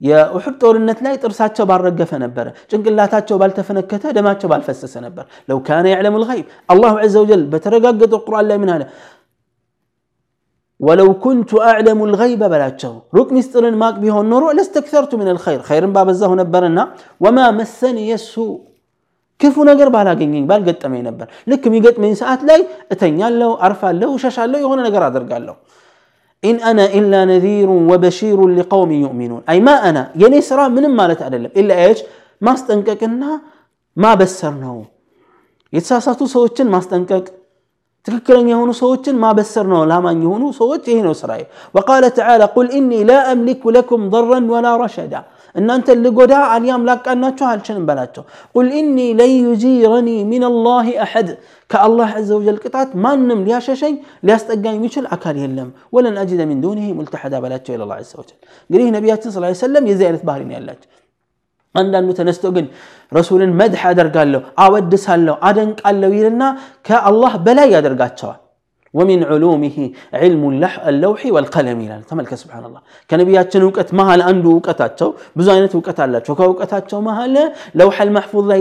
የውሑድ 0.09 0.55
ጦርነት 0.65 1.01
ላይ 1.07 1.15
ጥርሳቸው 1.23 1.65
ባልረገፈ 1.71 2.11
ነበረ፣ 2.23 2.47
ጭንቅላታቸው 2.71 3.37
ባልተፈነከተ፣ 3.43 4.03
ደማቸው 4.17 4.49
ባልፈሰሰ 4.53 4.95
ነበር። 5.07 5.25
ለው 5.51 5.59
ካነ 5.67 5.85
የዕለሙ 5.93 6.15
ልይብ 6.23 6.47
አላሁ 6.75 6.93
ዘ 7.15 7.17
ወጀል 7.25 7.43
በተረጋገጠ 7.53 8.13
ቁርአን 8.27 8.47
ላይ 8.51 8.59
ምን 8.63 8.71
አለ 8.77 8.83
ولو 10.87 11.09
كنت 11.27 11.51
أعلم 11.71 11.99
الغيب 12.09 12.41
بلا 12.53 12.69
تشو 12.75 12.93
روك 13.17 13.29
مسترن 13.37 13.75
ماك 13.83 13.95
بيه 14.03 14.17
النورو 14.25 14.47
لاستكثرت 14.59 15.13
من 15.21 15.29
الخير 15.35 15.61
خير 15.69 15.83
باب 15.97 16.09
الزهو 16.15 16.35
نبرنا 16.43 16.83
وما 17.25 17.47
مسني 17.59 18.11
السوء 18.21 18.57
كيف 19.41 19.55
نقر 19.69 19.89
بها 19.95 20.05
لقين 20.09 20.31
بال 20.51 20.63
بل 20.63 20.69
قد 20.69 20.79
أمين 20.87 21.03
نبر 21.09 21.27
لك 21.51 21.63
مي 21.73 21.79
قد 21.87 21.97
من 22.03 22.13
ساعات 22.21 22.41
لاي 22.49 22.61
أتنيا 22.95 23.29
له 23.41 23.49
عرف 23.65 23.83
له 24.01 24.09
وشاشع 24.15 24.45
له 24.53 24.59
يغنى 24.65 24.83
نقر 24.89 25.03
عدر 25.09 25.23
قال 25.33 25.43
له 25.47 25.55
إن 26.49 26.57
أنا 26.71 26.85
إلا 26.99 27.21
نذير 27.33 27.69
وبشير 27.91 28.39
لقوم 28.59 28.91
يؤمنون 29.05 29.43
أي 29.53 29.59
ما 29.67 29.75
أنا 29.89 30.03
يعني 30.23 30.39
سرا 30.49 30.65
من 30.77 30.85
ما 30.99 31.05
لتعلم 31.11 31.45
إلا 31.61 31.75
إيش 31.85 31.99
ما 32.45 32.53
استنككنا 32.57 33.31
ما 34.03 34.11
بسرنا 34.21 34.73
يتساساتو 35.77 36.25
سوتشن 36.35 36.67
ما 36.75 36.79
استنكك 36.83 37.27
تكلم 38.09 38.47
يهون 38.53 38.73
صوت 38.83 39.05
ما 39.23 39.31
بسرنا 39.39 39.81
لا 39.91 39.99
من 40.07 40.17
يهون 40.25 40.43
صوت 40.61 40.83
يهون 40.89 41.09
إسرائيل 41.17 41.47
وقال 41.75 42.05
تعالى 42.15 42.45
قل 42.45 42.67
إني 42.79 43.01
لا 43.11 43.19
أملك 43.33 43.63
لكم 43.77 44.01
ضرا 44.15 44.39
ولا 44.55 44.77
رشدا 44.85 45.21
إن 45.59 45.71
أنت 45.79 45.89
اللي 45.97 46.09
قداء 46.19 46.57
اليوم 46.57 46.83
لك 46.91 47.09
أن 47.13 47.25
تهل 47.39 47.61
شنب 47.67 47.91
قل 48.55 48.67
إني 48.81 49.09
لن 49.21 49.31
يجيرني 49.51 50.19
من 50.33 50.43
الله 50.51 50.87
أحد 51.07 51.29
كالله 51.71 52.07
عز 52.19 52.31
وجل 52.39 52.57
قطعت 52.65 52.91
ما 53.05 53.13
نم 53.29 53.41
لي 53.47 53.61
شيء 53.83 53.97
لا 54.27 54.35
استقاني 54.39 54.79
مثل 54.85 55.05
أكال 55.15 55.37
يلم 55.43 55.71
ولن 55.95 56.15
أجد 56.23 56.41
من 56.51 56.59
دونه 56.65 56.87
ملتحدا 56.99 57.39
بلاته 57.45 57.75
إلى 57.75 57.83
الله 57.87 57.95
عز 58.03 58.13
وجل 58.21 58.39
قري 58.73 58.91
نبيات 58.97 59.23
صلى 59.33 59.37
الله 59.39 59.47
عليه 59.51 59.63
وسلم 59.67 59.83
يزيل 59.91 60.17
ثباري 60.23 60.45
نيالات 60.51 60.83
አንዳንዱ 61.81 62.09
ተነስቶ 62.21 62.45
ግን 62.59 62.67
ረሱልን 63.17 63.51
መድሕ 63.63 63.83
አደርጋለሁ 63.93 64.41
አወድሳለሁ 64.65 65.35
አደንቃለሁ 65.51 66.11
ይልና 66.21 66.43
ከአላህ 66.91 67.35
በላይ 67.49 67.69
ያደርጋቸዋል 67.79 68.39
ومن 68.99 69.21
علومه 69.31 69.77
علم 70.21 70.43
اللوح 70.91 71.21
والقلم 71.35 71.79
ይላል 71.85 72.03
ተመልከ 72.11 72.31
ስብሓንላህ 72.43 72.81
ከነቢያችን 73.11 73.63
እውቀት 73.67 73.89
መሀል 73.99 74.21
አንዱ 74.31 74.45
እውቀታቸው 74.57 75.09
ብዙ 75.39 75.47
አይነት 75.55 75.73
እውቀት 75.79 75.99
አላቸው 76.05 76.35
ከእውቀታቸው 76.41 76.99
መሀል 77.09 77.35
ለውሐ 77.81 77.97
ልማሕፉዝ 78.09 78.45
ላይ 78.53 78.61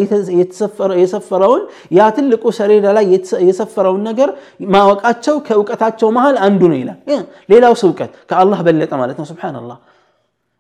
የሰፈረውን 1.01 1.61
ያ 1.97 2.07
ትልቁ 2.19 2.43
ሰሌዳ 2.59 2.85
ላይ 2.97 3.05
የሰፈረውን 3.49 4.01
ነገር 4.09 4.29
ማወቃቸው 4.75 5.37
ከእውቀታቸው 5.49 6.11
መሀል 6.19 6.37
አንዱ 6.47 6.61
ነው 6.73 6.77
ይላል 6.83 7.25
ሌላውስ 7.53 7.83
እውቀት 7.89 8.13
ከአላህ 8.31 8.61
በለጠ 8.69 8.91
ማለት 9.03 9.19
ነው 9.21 9.27
ስብሓንላህ 9.33 9.79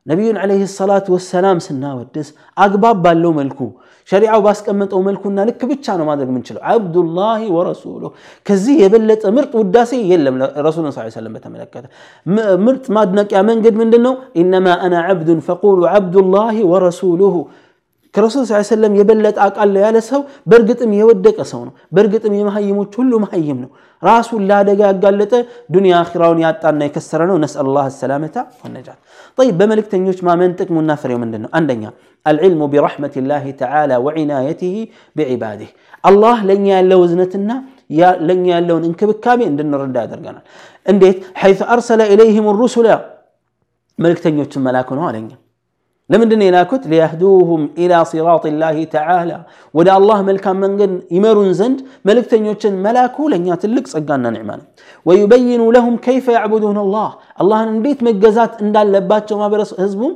نبي 0.09 0.25
عليه 0.43 0.63
الصلاة 0.69 1.05
والسلام 1.15 1.57
سنا 1.67 1.89
ودس 1.97 2.27
أقباب 2.65 2.95
بالو 3.03 3.29
ملكو 3.41 3.67
شريعة 4.11 4.35
وباسك 4.39 4.67
أمت 4.73 4.91
أو 4.95 4.99
ملكونا 5.09 5.41
لك 5.47 5.61
بيتشانو 5.69 6.05
ما 6.09 6.15
من 6.35 6.43
شلو 6.47 6.59
عبد 6.71 6.95
الله 7.03 7.41
ورسوله 7.55 8.09
كزي 8.47 8.73
يبلت 8.83 9.21
مرت 9.35 9.53
وداسي 9.61 9.99
يلم 10.11 10.35
رسول 10.67 10.81
صلى 10.85 10.89
الله 10.97 11.05
عليه 11.07 11.19
وسلم 11.19 11.33
بتملك 11.37 11.73
مرت 12.65 12.85
ما 12.95 13.01
يا 13.33 13.41
من 13.49 13.57
قد 13.65 13.75
من 13.81 13.89
دنو 13.93 14.13
إنما 14.41 14.71
أنا 14.85 14.99
عبد 15.07 15.29
فقولوا 15.47 15.87
عبد 15.95 16.15
الله 16.23 16.55
ورسوله 16.71 17.35
ከረሱል 18.15 18.43
ስ 18.49 18.53
ሰለም 18.75 18.93
የበለጠ 18.99 19.35
አውቃለሁ 19.43 19.81
ያለ 19.85 19.97
ሰው 20.11 20.21
በእርግጥም 20.51 20.91
የወደቀ 20.99 21.37
ሰው 21.51 21.61
ነው። 21.67 21.73
በእርግጥም 21.95 22.33
የመሀይሞች 22.39 22.93
ሁሉ 22.99 23.11
መሀይም 23.23 23.57
ነው። 23.63 23.69
ራሱን 24.07 24.41
ለአደጋ 24.49 24.79
ያጋለጠ 24.89 25.33
ዱንያ 25.73 25.93
አኺራውን 26.03 26.39
ያጣና 26.45 26.79
የከሰረ 26.89 27.21
ነው። 27.31 27.37
ነስአል 27.43 27.67
ላህ 27.75 27.85
ሰላመታ 27.99 28.35
ወነጃት። 28.63 28.99
ጠይብ 29.37 29.53
በመልእክተኞች 29.59 30.19
ማመን 30.29 30.55
ጥቅሙና 30.61 30.91
ፍሬው 31.03 31.19
ምንድን 31.23 31.41
ነው? 31.45 31.51
አንደኛ 31.59 31.83
አልዕልሙ 32.31 32.61
ቢረሕመት 32.73 33.15
ላህ 33.29 33.45
ተዓላ 33.61 33.91
ወዒናየትህ 34.07 34.75
ቢዕባድህ 35.19 35.69
አላህ 36.11 36.37
ለእኛ 36.49 36.67
ያለው 36.77 37.01
እዝነትና 37.07 37.49
ለእኛ 38.27 38.45
ያለውን 38.57 38.83
እንክብካቤ 38.89 39.39
እንድንረዳ 39.51 39.95
ያደርገናል። 40.05 40.45
እንዴት 40.93 41.17
ሐይቱ 41.43 41.61
አርሰለ 41.75 42.01
ኢለይህም 42.15 42.47
ሩሱላ 42.63 42.89
መልእክተኞችን 44.05 44.63
መላኩ 44.67 44.89
ነው 44.99 45.03
አለኛ 45.11 45.31
لمن 46.11 46.27
دنيا 46.33 46.51
ناكت 46.57 46.83
ليهدوهم 46.91 47.61
إلى 47.81 47.95
صراط 48.11 48.43
الله 48.53 48.77
تعالى 48.97 49.37
ودا 49.77 49.93
الله 49.99 50.17
ملكا 50.29 50.51
من 50.61 50.71
قن 50.79 50.91
إمرون 51.17 51.49
زند 51.59 51.77
ملك 52.07 52.25
تنيوشن 52.31 52.73
ملاكو 52.85 53.23
لن 53.31 53.41
يتلقص 53.51 53.93
أقاننا 53.99 54.29
نعمان 54.35 54.59
ويبين 55.07 55.61
لهم 55.75 55.95
كيف 56.07 56.25
يعبدون 56.37 56.77
الله 56.85 57.09
الله 57.41 57.59
نبيت 57.77 57.99
مجزات 58.07 58.51
اندال 58.63 58.87
لبات 58.93 59.27
وما 59.35 59.47
برس 59.51 59.71
هزبهم 59.83 60.11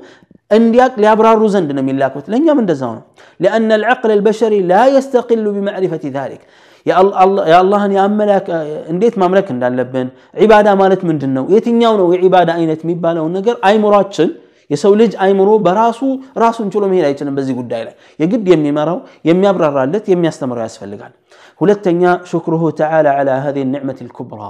اندياك 0.57 0.93
ليابرار 1.01 1.41
زند 1.55 1.69
نمي 1.77 1.93
لاكوت 2.01 2.25
لن 2.33 2.41
يمن 2.49 2.65
دزانه 2.69 3.01
لأن 3.43 3.69
العقل 3.79 4.09
البشري 4.17 4.59
لا 4.71 4.83
يستقل 4.95 5.45
بمعرفة 5.55 6.03
ذلك 6.19 6.41
يا 6.89 6.93
الله 7.23 7.43
يا 7.53 7.57
الله 7.63 7.81
يا 7.99 8.03
ملك 8.21 8.45
انديت 8.91 9.13
ما 9.21 9.25
ملك 9.33 9.47
اندال 9.55 9.73
لبن 9.79 10.07
عباده 10.41 10.71
مالت 10.81 11.01
من 11.09 11.15
جنو 11.21 11.45
يتنياو 11.55 11.93
نو 12.01 12.07
عباده 12.23 12.51
اينت 12.59 12.81
ميبالو 12.89 13.25
نغر 13.37 13.55
اي 13.67 13.75
مراتشن 13.85 14.29
የሰው 14.73 14.93
ልጅ 15.01 15.11
አይምሮ 15.23 15.49
በራሱ 15.65 15.99
ራሱን 16.43 16.67
ችሎ 16.73 16.83
መሄድ 16.91 17.05
አይችልም። 17.09 17.33
በዚህ 17.37 17.55
ጉዳይ 17.61 17.81
ላይ 17.87 17.95
የግድ 18.21 18.45
የሚመራው 18.53 18.97
የሚያብራራለት 19.29 20.05
የሚያስተምረው 20.13 20.63
ያስፈልጋል። 20.69 21.13
ሁለተኛ 21.61 22.01
ሽክሩሁ 22.31 22.63
ተዓላ 22.79 23.07
ላ 23.27 23.33
ሀ 23.43 23.53
ኒዕመት 23.73 23.99
ልኩብራ። 24.07 24.41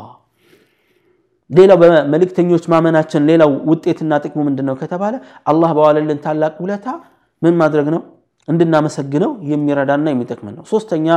ሌላው 1.58 1.78
በመልእክተኞች 1.82 2.64
ማመናችን 2.74 3.26
ሌላው 3.32 3.50
ውጤትና 3.72 4.12
ጥቅሙ 4.26 4.40
ምንድን 4.48 4.66
ነው 4.70 4.76
ከተባለ 4.82 5.16
አላህ 5.52 5.72
በዋለልን 5.78 6.20
ታላቅ 6.28 6.54
ውለታ 6.64 6.86
ምን 7.46 7.54
ማድረግ 7.62 7.88
ነው 7.96 8.02
እንድናመሰግነው 8.52 9.32
የሚረዳና 9.52 10.06
የሚጠቅመን 10.14 10.56
ነው። 10.60 10.64
ሶስተኛ 10.74 11.08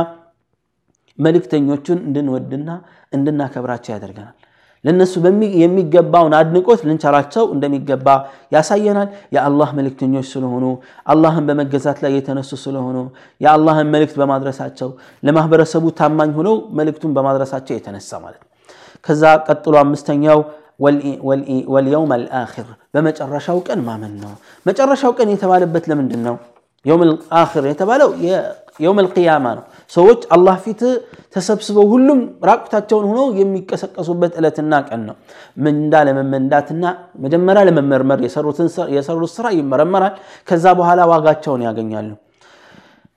መልእክተኞችን 1.25 1.97
እንድንወድና 2.07 2.69
እንድናከብራቸው 3.15 3.91
ያደርገናል። 3.95 4.35
ለነሱ 4.87 5.13
የሚገባውን 5.61 6.33
አድንቆት 6.39 6.81
ልንቸራቸው 6.87 7.45
እንደሚገባ 7.55 8.07
ያሳየናል 8.55 9.09
የአላህ 9.35 9.69
መልእክተኞች 9.79 10.27
ስለሆኑ 10.33 10.65
አላህን 11.13 11.45
በመገዛት 11.49 11.97
ላይ 12.03 12.11
የተነሱ 12.17 12.51
ስለሆኑ 12.65 12.97
የአላህን 13.45 13.89
መልእክት 13.95 14.15
በማድረሳቸው 14.21 14.91
ለማህበረሰቡ 15.29 15.85
ታማኝ 15.99 16.31
ሆነው 16.39 16.55
መልእክቱን 16.79 17.13
በማድረሳቸው 17.17 17.75
የተነሳ 17.79 18.09
ማለት 18.25 18.41
ነው 18.43 18.47
ከዛ 19.07 19.25
ቀጥሎ 19.47 19.73
አምስተኛው 19.85 20.39
ወልየውም 21.75 22.11
አልአኪር 22.17 22.67
በመጨረሻው 22.95 23.57
ቀን 23.67 23.79
ማመን 23.89 24.13
ነው 24.23 24.33
መጨረሻው 24.69 25.11
ቀን 25.19 25.31
የተባለበት 25.35 25.87
ለምንድን 25.91 26.21
ነው 26.27 26.35
የውም 26.89 27.01
አልአኪር 27.09 27.63
የተባለው 27.71 28.09
የውም 28.83 28.99
አልቅያማ 29.01 29.45
ነው 29.57 29.63
ሰዎች 29.95 30.21
አላህ 30.35 30.55
ፊት 30.65 30.81
ተሰብስበው 31.33 31.85
ሁሉም 31.93 32.19
ራቁታቸውን 32.49 33.05
ሆነው 33.09 33.27
የሚቀሰቀሱበት 33.41 34.33
እለትና 34.39 34.73
ቀን 34.89 35.01
ነው። 35.09 35.15
ምንዳ 35.65 35.93
ለመመንዳትና 36.07 36.83
መጀመሪያ 37.25 37.63
ለመመርመር 37.69 38.21
የሰሩት 38.97 39.29
ስራ 39.37 39.47
ይመረመራል። 39.59 40.15
ከዛ 40.51 40.65
በኋላ 40.81 41.01
ዋጋቸውን 41.13 41.63
ያገኛሉ። 41.69 42.09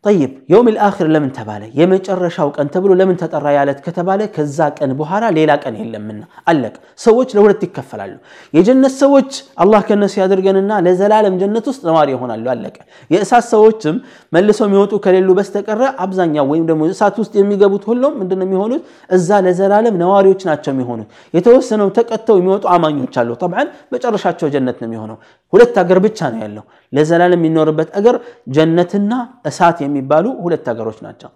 ጠይብ 0.06 0.30
የውሚል 0.52 0.76
አኺር 0.86 1.08
ለምን 1.14 1.28
ተባለ? 1.36 1.62
የመጨረሻው 1.80 2.48
ቀን 2.54 2.68
ተብሎ 2.74 2.92
ለምን 3.00 3.16
ተጠራ? 3.20 3.44
ያለት 3.56 3.78
ከተባለ 3.84 4.20
ከዛ 4.36 4.58
ቀን 4.78 4.90
በኋላ 5.00 5.24
ሌላ 5.36 5.50
ቀን 5.62 5.74
የለምና 5.80 6.22
አለቅ። 6.50 6.72
ሰዎች 7.04 7.28
ለሁለት 7.36 7.60
ይከፈላሉ። 7.66 8.14
የጀነት 8.56 8.94
ሰዎች 9.02 9.30
አላህ 9.64 9.80
ከነሱ 9.90 10.14
ያደርገንና 10.22 10.70
ለዘላለም 10.86 11.36
ጀነት 11.42 11.66
ውስጥ 11.72 11.82
ነዋሪ 11.90 12.08
ይሆናሉ። 12.16 12.42
አለቀ። 12.54 12.76
የእሳት 13.14 13.46
ሰዎችም 13.52 13.98
መልሰው 14.36 14.66
የሚወጡ 14.70 14.92
ከሌሉ 15.04 15.28
በስተቀረ 15.40 15.80
አብዛኛው 16.06 16.48
ወይም 16.54 16.64
ደግሞ 16.72 16.82
እሳት 16.94 17.16
ውስጥ 17.22 17.32
የሚገቡት 17.42 17.86
ሁሉም 17.92 18.12
ምንድነው 18.22 18.46
የሚሆኑት? 18.50 18.82
እዛ 19.18 19.30
ለዘላለም 19.48 19.96
ነዋሪዎች 20.04 20.42
ናቸው 20.50 20.70
የሚሆኑት። 20.76 21.08
የተወሰነው 21.38 21.88
ተቀተው 22.00 22.36
የሚወጡ 22.42 22.64
አማኞች 22.76 23.14
አሉ። 23.22 23.30
ጠብዓን 23.44 23.70
መጨረሻቸው 23.96 24.50
ጀነት 24.56 24.76
ነው 24.84 24.88
የሚሆነው። 24.90 25.16
ሁለት 25.54 25.74
አገር 25.84 25.98
ብቻ 26.08 26.18
ነው 26.34 26.40
ያለው። 26.46 26.66
ለዘላለም 26.96 27.40
የሚኖርበት 27.42 27.88
አገር 27.98 28.16
ጀነትና 28.56 29.12
እሳት 29.48 29.78
የሚባሉ 29.92 30.26
ሁለት 30.44 30.64
ሀገሮች 30.72 30.98
ናቸው። 31.06 31.30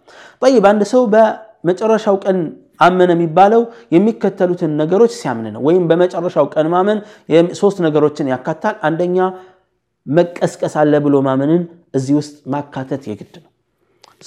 ጠይብ 0.45 0.65
አንድ 0.71 0.83
ሰው 0.93 1.03
በመጨረሻው 1.15 2.17
ቀን 2.25 2.39
አመነ 2.87 3.11
የሚባለው 3.17 3.63
የሚከተሉትን 3.97 4.73
ነገሮች 4.83 5.13
ሲያምን 5.21 5.47
ነው። 5.57 5.61
ወይም 5.69 5.85
በመጨረሻው 5.91 6.47
ቀን 6.55 6.67
ማመን 6.75 6.99
ሶስት 7.61 7.79
ነገሮችን 7.87 8.31
ያካታል። 8.35 8.75
አንደኛ 8.89 9.19
መቀስቀስ 10.17 10.75
አለ 10.81 10.93
ብሎ 11.05 11.15
ማመንን 11.29 11.63
እዚህ 11.99 12.15
ውስጥ 12.21 12.35
ማካተት 12.55 13.05
የግድ 13.11 13.33
ነው። 13.45 13.51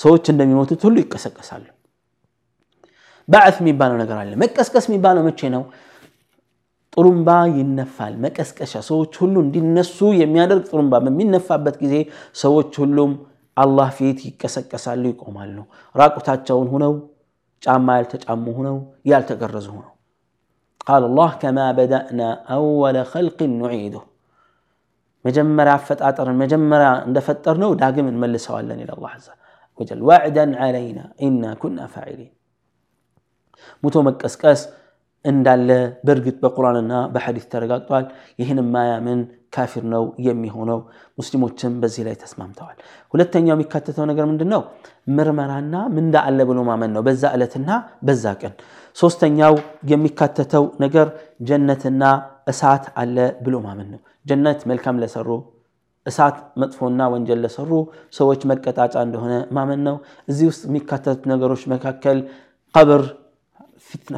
ሰዎች 0.01 0.25
እንደሚሞቱት 0.33 0.81
ሁሉ 0.87 0.95
ይቀሰቀሳሉ። 1.05 1.67
ባዕፍ 3.33 3.55
የሚባለው 3.61 3.97
ነገር 4.03 4.17
አለ። 4.23 4.31
መቀስቀስ 4.43 4.85
የሚባለው 4.89 5.21
መቼ 5.27 5.39
ነው? 5.55 5.63
ጥሩምባ 6.93 7.29
ይነፋል። 7.57 8.13
መቀስቀሻ 8.25 8.71
ሰዎች 8.89 9.13
ሁሉ 9.21 9.35
እንዲነሱ 9.45 9.97
የሚያደርግ 10.21 10.63
ጥሩምባ 10.71 10.95
በሚነፋበት 11.05 11.75
ጊዜ 11.83 11.95
ሰዎች 12.43 12.71
ሁሉም 12.81 13.11
አላህ 13.63 13.87
ፊት 13.97 14.19
ይቀሰቀሳሉ 14.27 15.03
ይቆማሉ 15.13 15.57
ራቁታቸውን 16.01 16.67
ሁነው 16.73 16.93
ጫማ 17.65 17.87
ያልተጫሙ 17.99 18.45
ሁነው 18.59 18.77
ያልተገረዙ 19.13 19.67
ሁነው 19.77 19.93
قال 20.91 21.03
الله 21.09 21.31
كما 21.43 21.65
بدأنا 21.79 22.27
أول 22.57 22.95
خلق 23.13 23.39
نعيده 23.61 24.03
مجمرة 25.25 25.75
فتاتر 25.87 26.27
مجمرة 26.43 26.89
دفتر 27.15 27.55
نو 27.63 27.69
داقم 27.81 28.07
الملس 28.13 28.45
لن 28.67 28.79
إلى 28.83 28.93
الله 28.97 29.11
عز 29.17 29.29
وجل 29.77 29.99
وعدا 30.09 30.45
علينا 30.61 31.03
إنا 31.25 31.49
كنا 31.61 31.83
فاعلين 31.93 32.33
متو 33.83 33.99
مكسكس 34.07 34.59
እንዳለ 35.31 35.69
በእርግጥ 36.07 36.35
በቁርአንና 36.43 36.93
በሐዲስ 37.13 37.45
ተረጋግጧል። 37.53 38.05
ይህን 38.41 38.59
ማያምን 38.73 39.19
ካፊር 39.55 39.83
ነው 39.93 40.03
የሚሆነው። 40.27 40.79
ሙስሊሞችም 41.19 41.73
በዚህ 41.81 42.01
ላይ 42.07 42.15
ተስማምተዋል። 42.23 42.77
ሁለተኛው 43.13 43.55
የሚካተተው 43.55 44.05
ነገር 44.11 44.25
ምንድን 44.31 44.49
ነው? 44.55 44.61
ምርመራና 45.17 45.73
ምንዳ 45.95 46.15
አለ 46.29 46.39
ብሎ 46.49 46.59
ማመን 46.71 46.91
ነው፣ 46.97 47.01
በዛ 47.07 47.23
ዕለትና 47.37 47.69
በዛ 48.09 48.25
ቀን። 48.41 48.53
ሶስተኛው 49.01 49.53
የሚካተተው 49.93 50.65
ነገር 50.83 51.07
ጀነትና 51.49 52.03
እሳት 52.53 52.85
አለ 53.03 53.17
ብሎ 53.47 53.55
ማመን 53.67 53.87
ነው። 53.95 54.01
ጀነት 54.29 54.61
መልካም 54.71 54.99
ለሰሩ 55.03 55.29
እሳት 56.09 56.35
መጥፎና 56.61 56.99
ወንጀል 57.13 57.39
ለሰሩ 57.45 57.71
ሰዎች 58.19 58.41
መቀጣጫ 58.51 58.93
እንደሆነ 59.07 59.33
ማመን 59.55 59.81
ነው። 59.87 59.95
እዚህ 60.31 60.45
ውስጥ 60.51 60.61
የሚካተቱት 60.69 61.23
ነገሮች 61.33 61.63
መካከል 61.73 62.17
ቀብር 62.77 63.03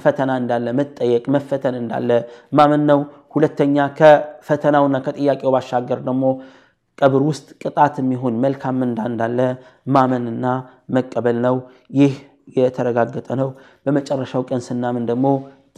ፈተና 0.05 0.31
እንዳለ 0.41 0.65
መጠየቅ 0.79 1.23
መፈተን 1.35 1.75
እንዳለ 1.81 2.09
ማመን 2.57 2.81
ነው። 2.91 2.99
ሁለተኛ 3.35 3.77
ከፈተናውና 3.99 4.95
ከጥያቄው 5.05 5.51
ባሻገር 5.55 5.99
ደግሞ 6.07 6.23
ቀብር 7.03 7.21
ውስጥ 7.29 7.45
ቅጣት 7.63 7.95
የሚሆን 8.01 8.33
መልካም 8.45 8.75
ምንዳ 8.81 8.99
እንዳለ 9.11 9.39
ማመንና 9.95 10.45
መቀበል 10.95 11.37
ነው። 11.47 11.55
ይህ 12.01 12.13
የተረጋገጠ 12.57 13.27
ነው። 13.41 13.49
በመጨረሻው 13.85 14.41
ቀን 14.49 14.61
ስናምን 14.67 15.03
ደግሞ 15.11 15.27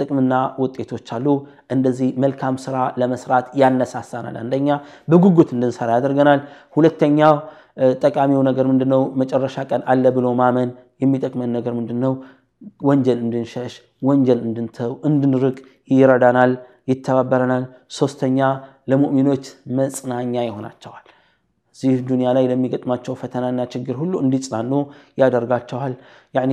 ጥቅምና 0.01 0.33
ውጤቶች 0.61 1.07
አሉ። 1.15 1.25
እንደዚህ 1.73 2.07
መልካም 2.23 2.55
ስራ 2.65 2.77
ለመስራት 3.01 3.47
ያነሳሳናል። 3.61 4.35
አንደኛ 4.43 4.69
በጉጉት 5.11 5.49
እንድንሰራ 5.55 5.89
ያደርገናል። 5.97 6.39
ሁለተኛው 6.77 7.35
ጠቃሚው 8.05 8.41
ነገር 8.49 8.65
ምንድነው? 8.71 9.01
መጨረሻ 9.21 9.55
ቀን 9.71 9.83
አለ 9.93 10.03
ብሎ 10.17 10.25
ማመን። 10.41 10.71
የሚጠቅመን 11.03 11.53
ነገር 11.57 11.73
ምንድነው? 11.81 12.11
ወንጀል 12.89 13.17
እንድንሸሽ 13.25 13.73
ወንጀል 14.07 14.39
እንድንተው 14.47 14.91
እንድንርቅ 15.09 15.57
ይረዳናል፣ 15.99 16.51
ይተባበረናል። 16.91 17.63
ሶስተኛ 17.97 18.39
ለሙእሚኖች 18.91 19.45
መጽናኛ 19.79 20.33
ይሆናቸዋል። 20.49 21.05
እዚህ 21.75 21.93
ዱንያ 22.09 22.27
ላይ 22.37 22.45
ለሚገጥማቸው 22.51 23.13
ፈተናና 23.21 23.59
ችግር 23.73 23.95
ሁሉ 24.01 24.13
እንዲጽናኑ 24.23 24.71
ያደርጋቸዋል። 25.21 25.93
ያኒ 26.37 26.51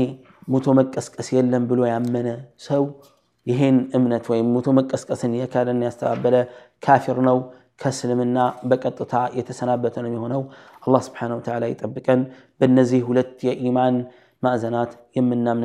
ሙቶ 0.52 0.66
መቀስቀስ 0.80 1.28
የለም 1.36 1.64
ብሎ 1.70 1.80
ያመነ 1.94 2.28
ሰው 2.68 2.84
ይሄን 3.50 3.76
እምነት 3.98 4.24
ወይም 4.32 4.48
ሙቶ 4.54 4.66
መቀስቀስን 4.78 5.32
የካደን 5.42 5.82
ያስተባበለ 5.88 6.36
ካፊር 6.86 7.18
ነው። 7.30 7.38
ከእስልምና 7.82 8.38
በቀጥታ 8.70 9.14
የተሰናበተ 9.38 9.94
ነው 10.04 10.08
የሚሆነው። 10.10 10.42
አላ 10.86 10.96
ስብን 11.06 11.30
ተላ 11.46 11.62
ይጠብቀን 11.70 12.20
በነዚህ 12.60 13.00
ሁለት 13.10 13.30
የኢማን 13.48 13.94
ማዕዘናት 14.44 14.90
امنة 15.20 15.60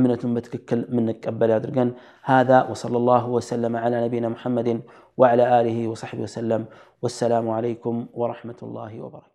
بتككل 0.00 0.30
በትክክል 0.34 0.80
የምንቀበል 0.90 1.50
ያድርገን 1.56 1.90
هذا 2.32 2.58
وصلى 2.70 2.96
الله 3.02 3.24
وسلم 3.36 3.72
على 3.84 3.96
نبينا 4.04 4.28
محمد 4.34 4.68
وعلى 5.20 5.44
آله 5.58 5.78
وصحبه 5.92 6.22
وسلم 6.28 6.62
والسلام 7.02 7.46
عليكم 7.56 7.94
ورحمة 8.20 8.58
الله 8.66 8.92
وبركاته 9.04 9.31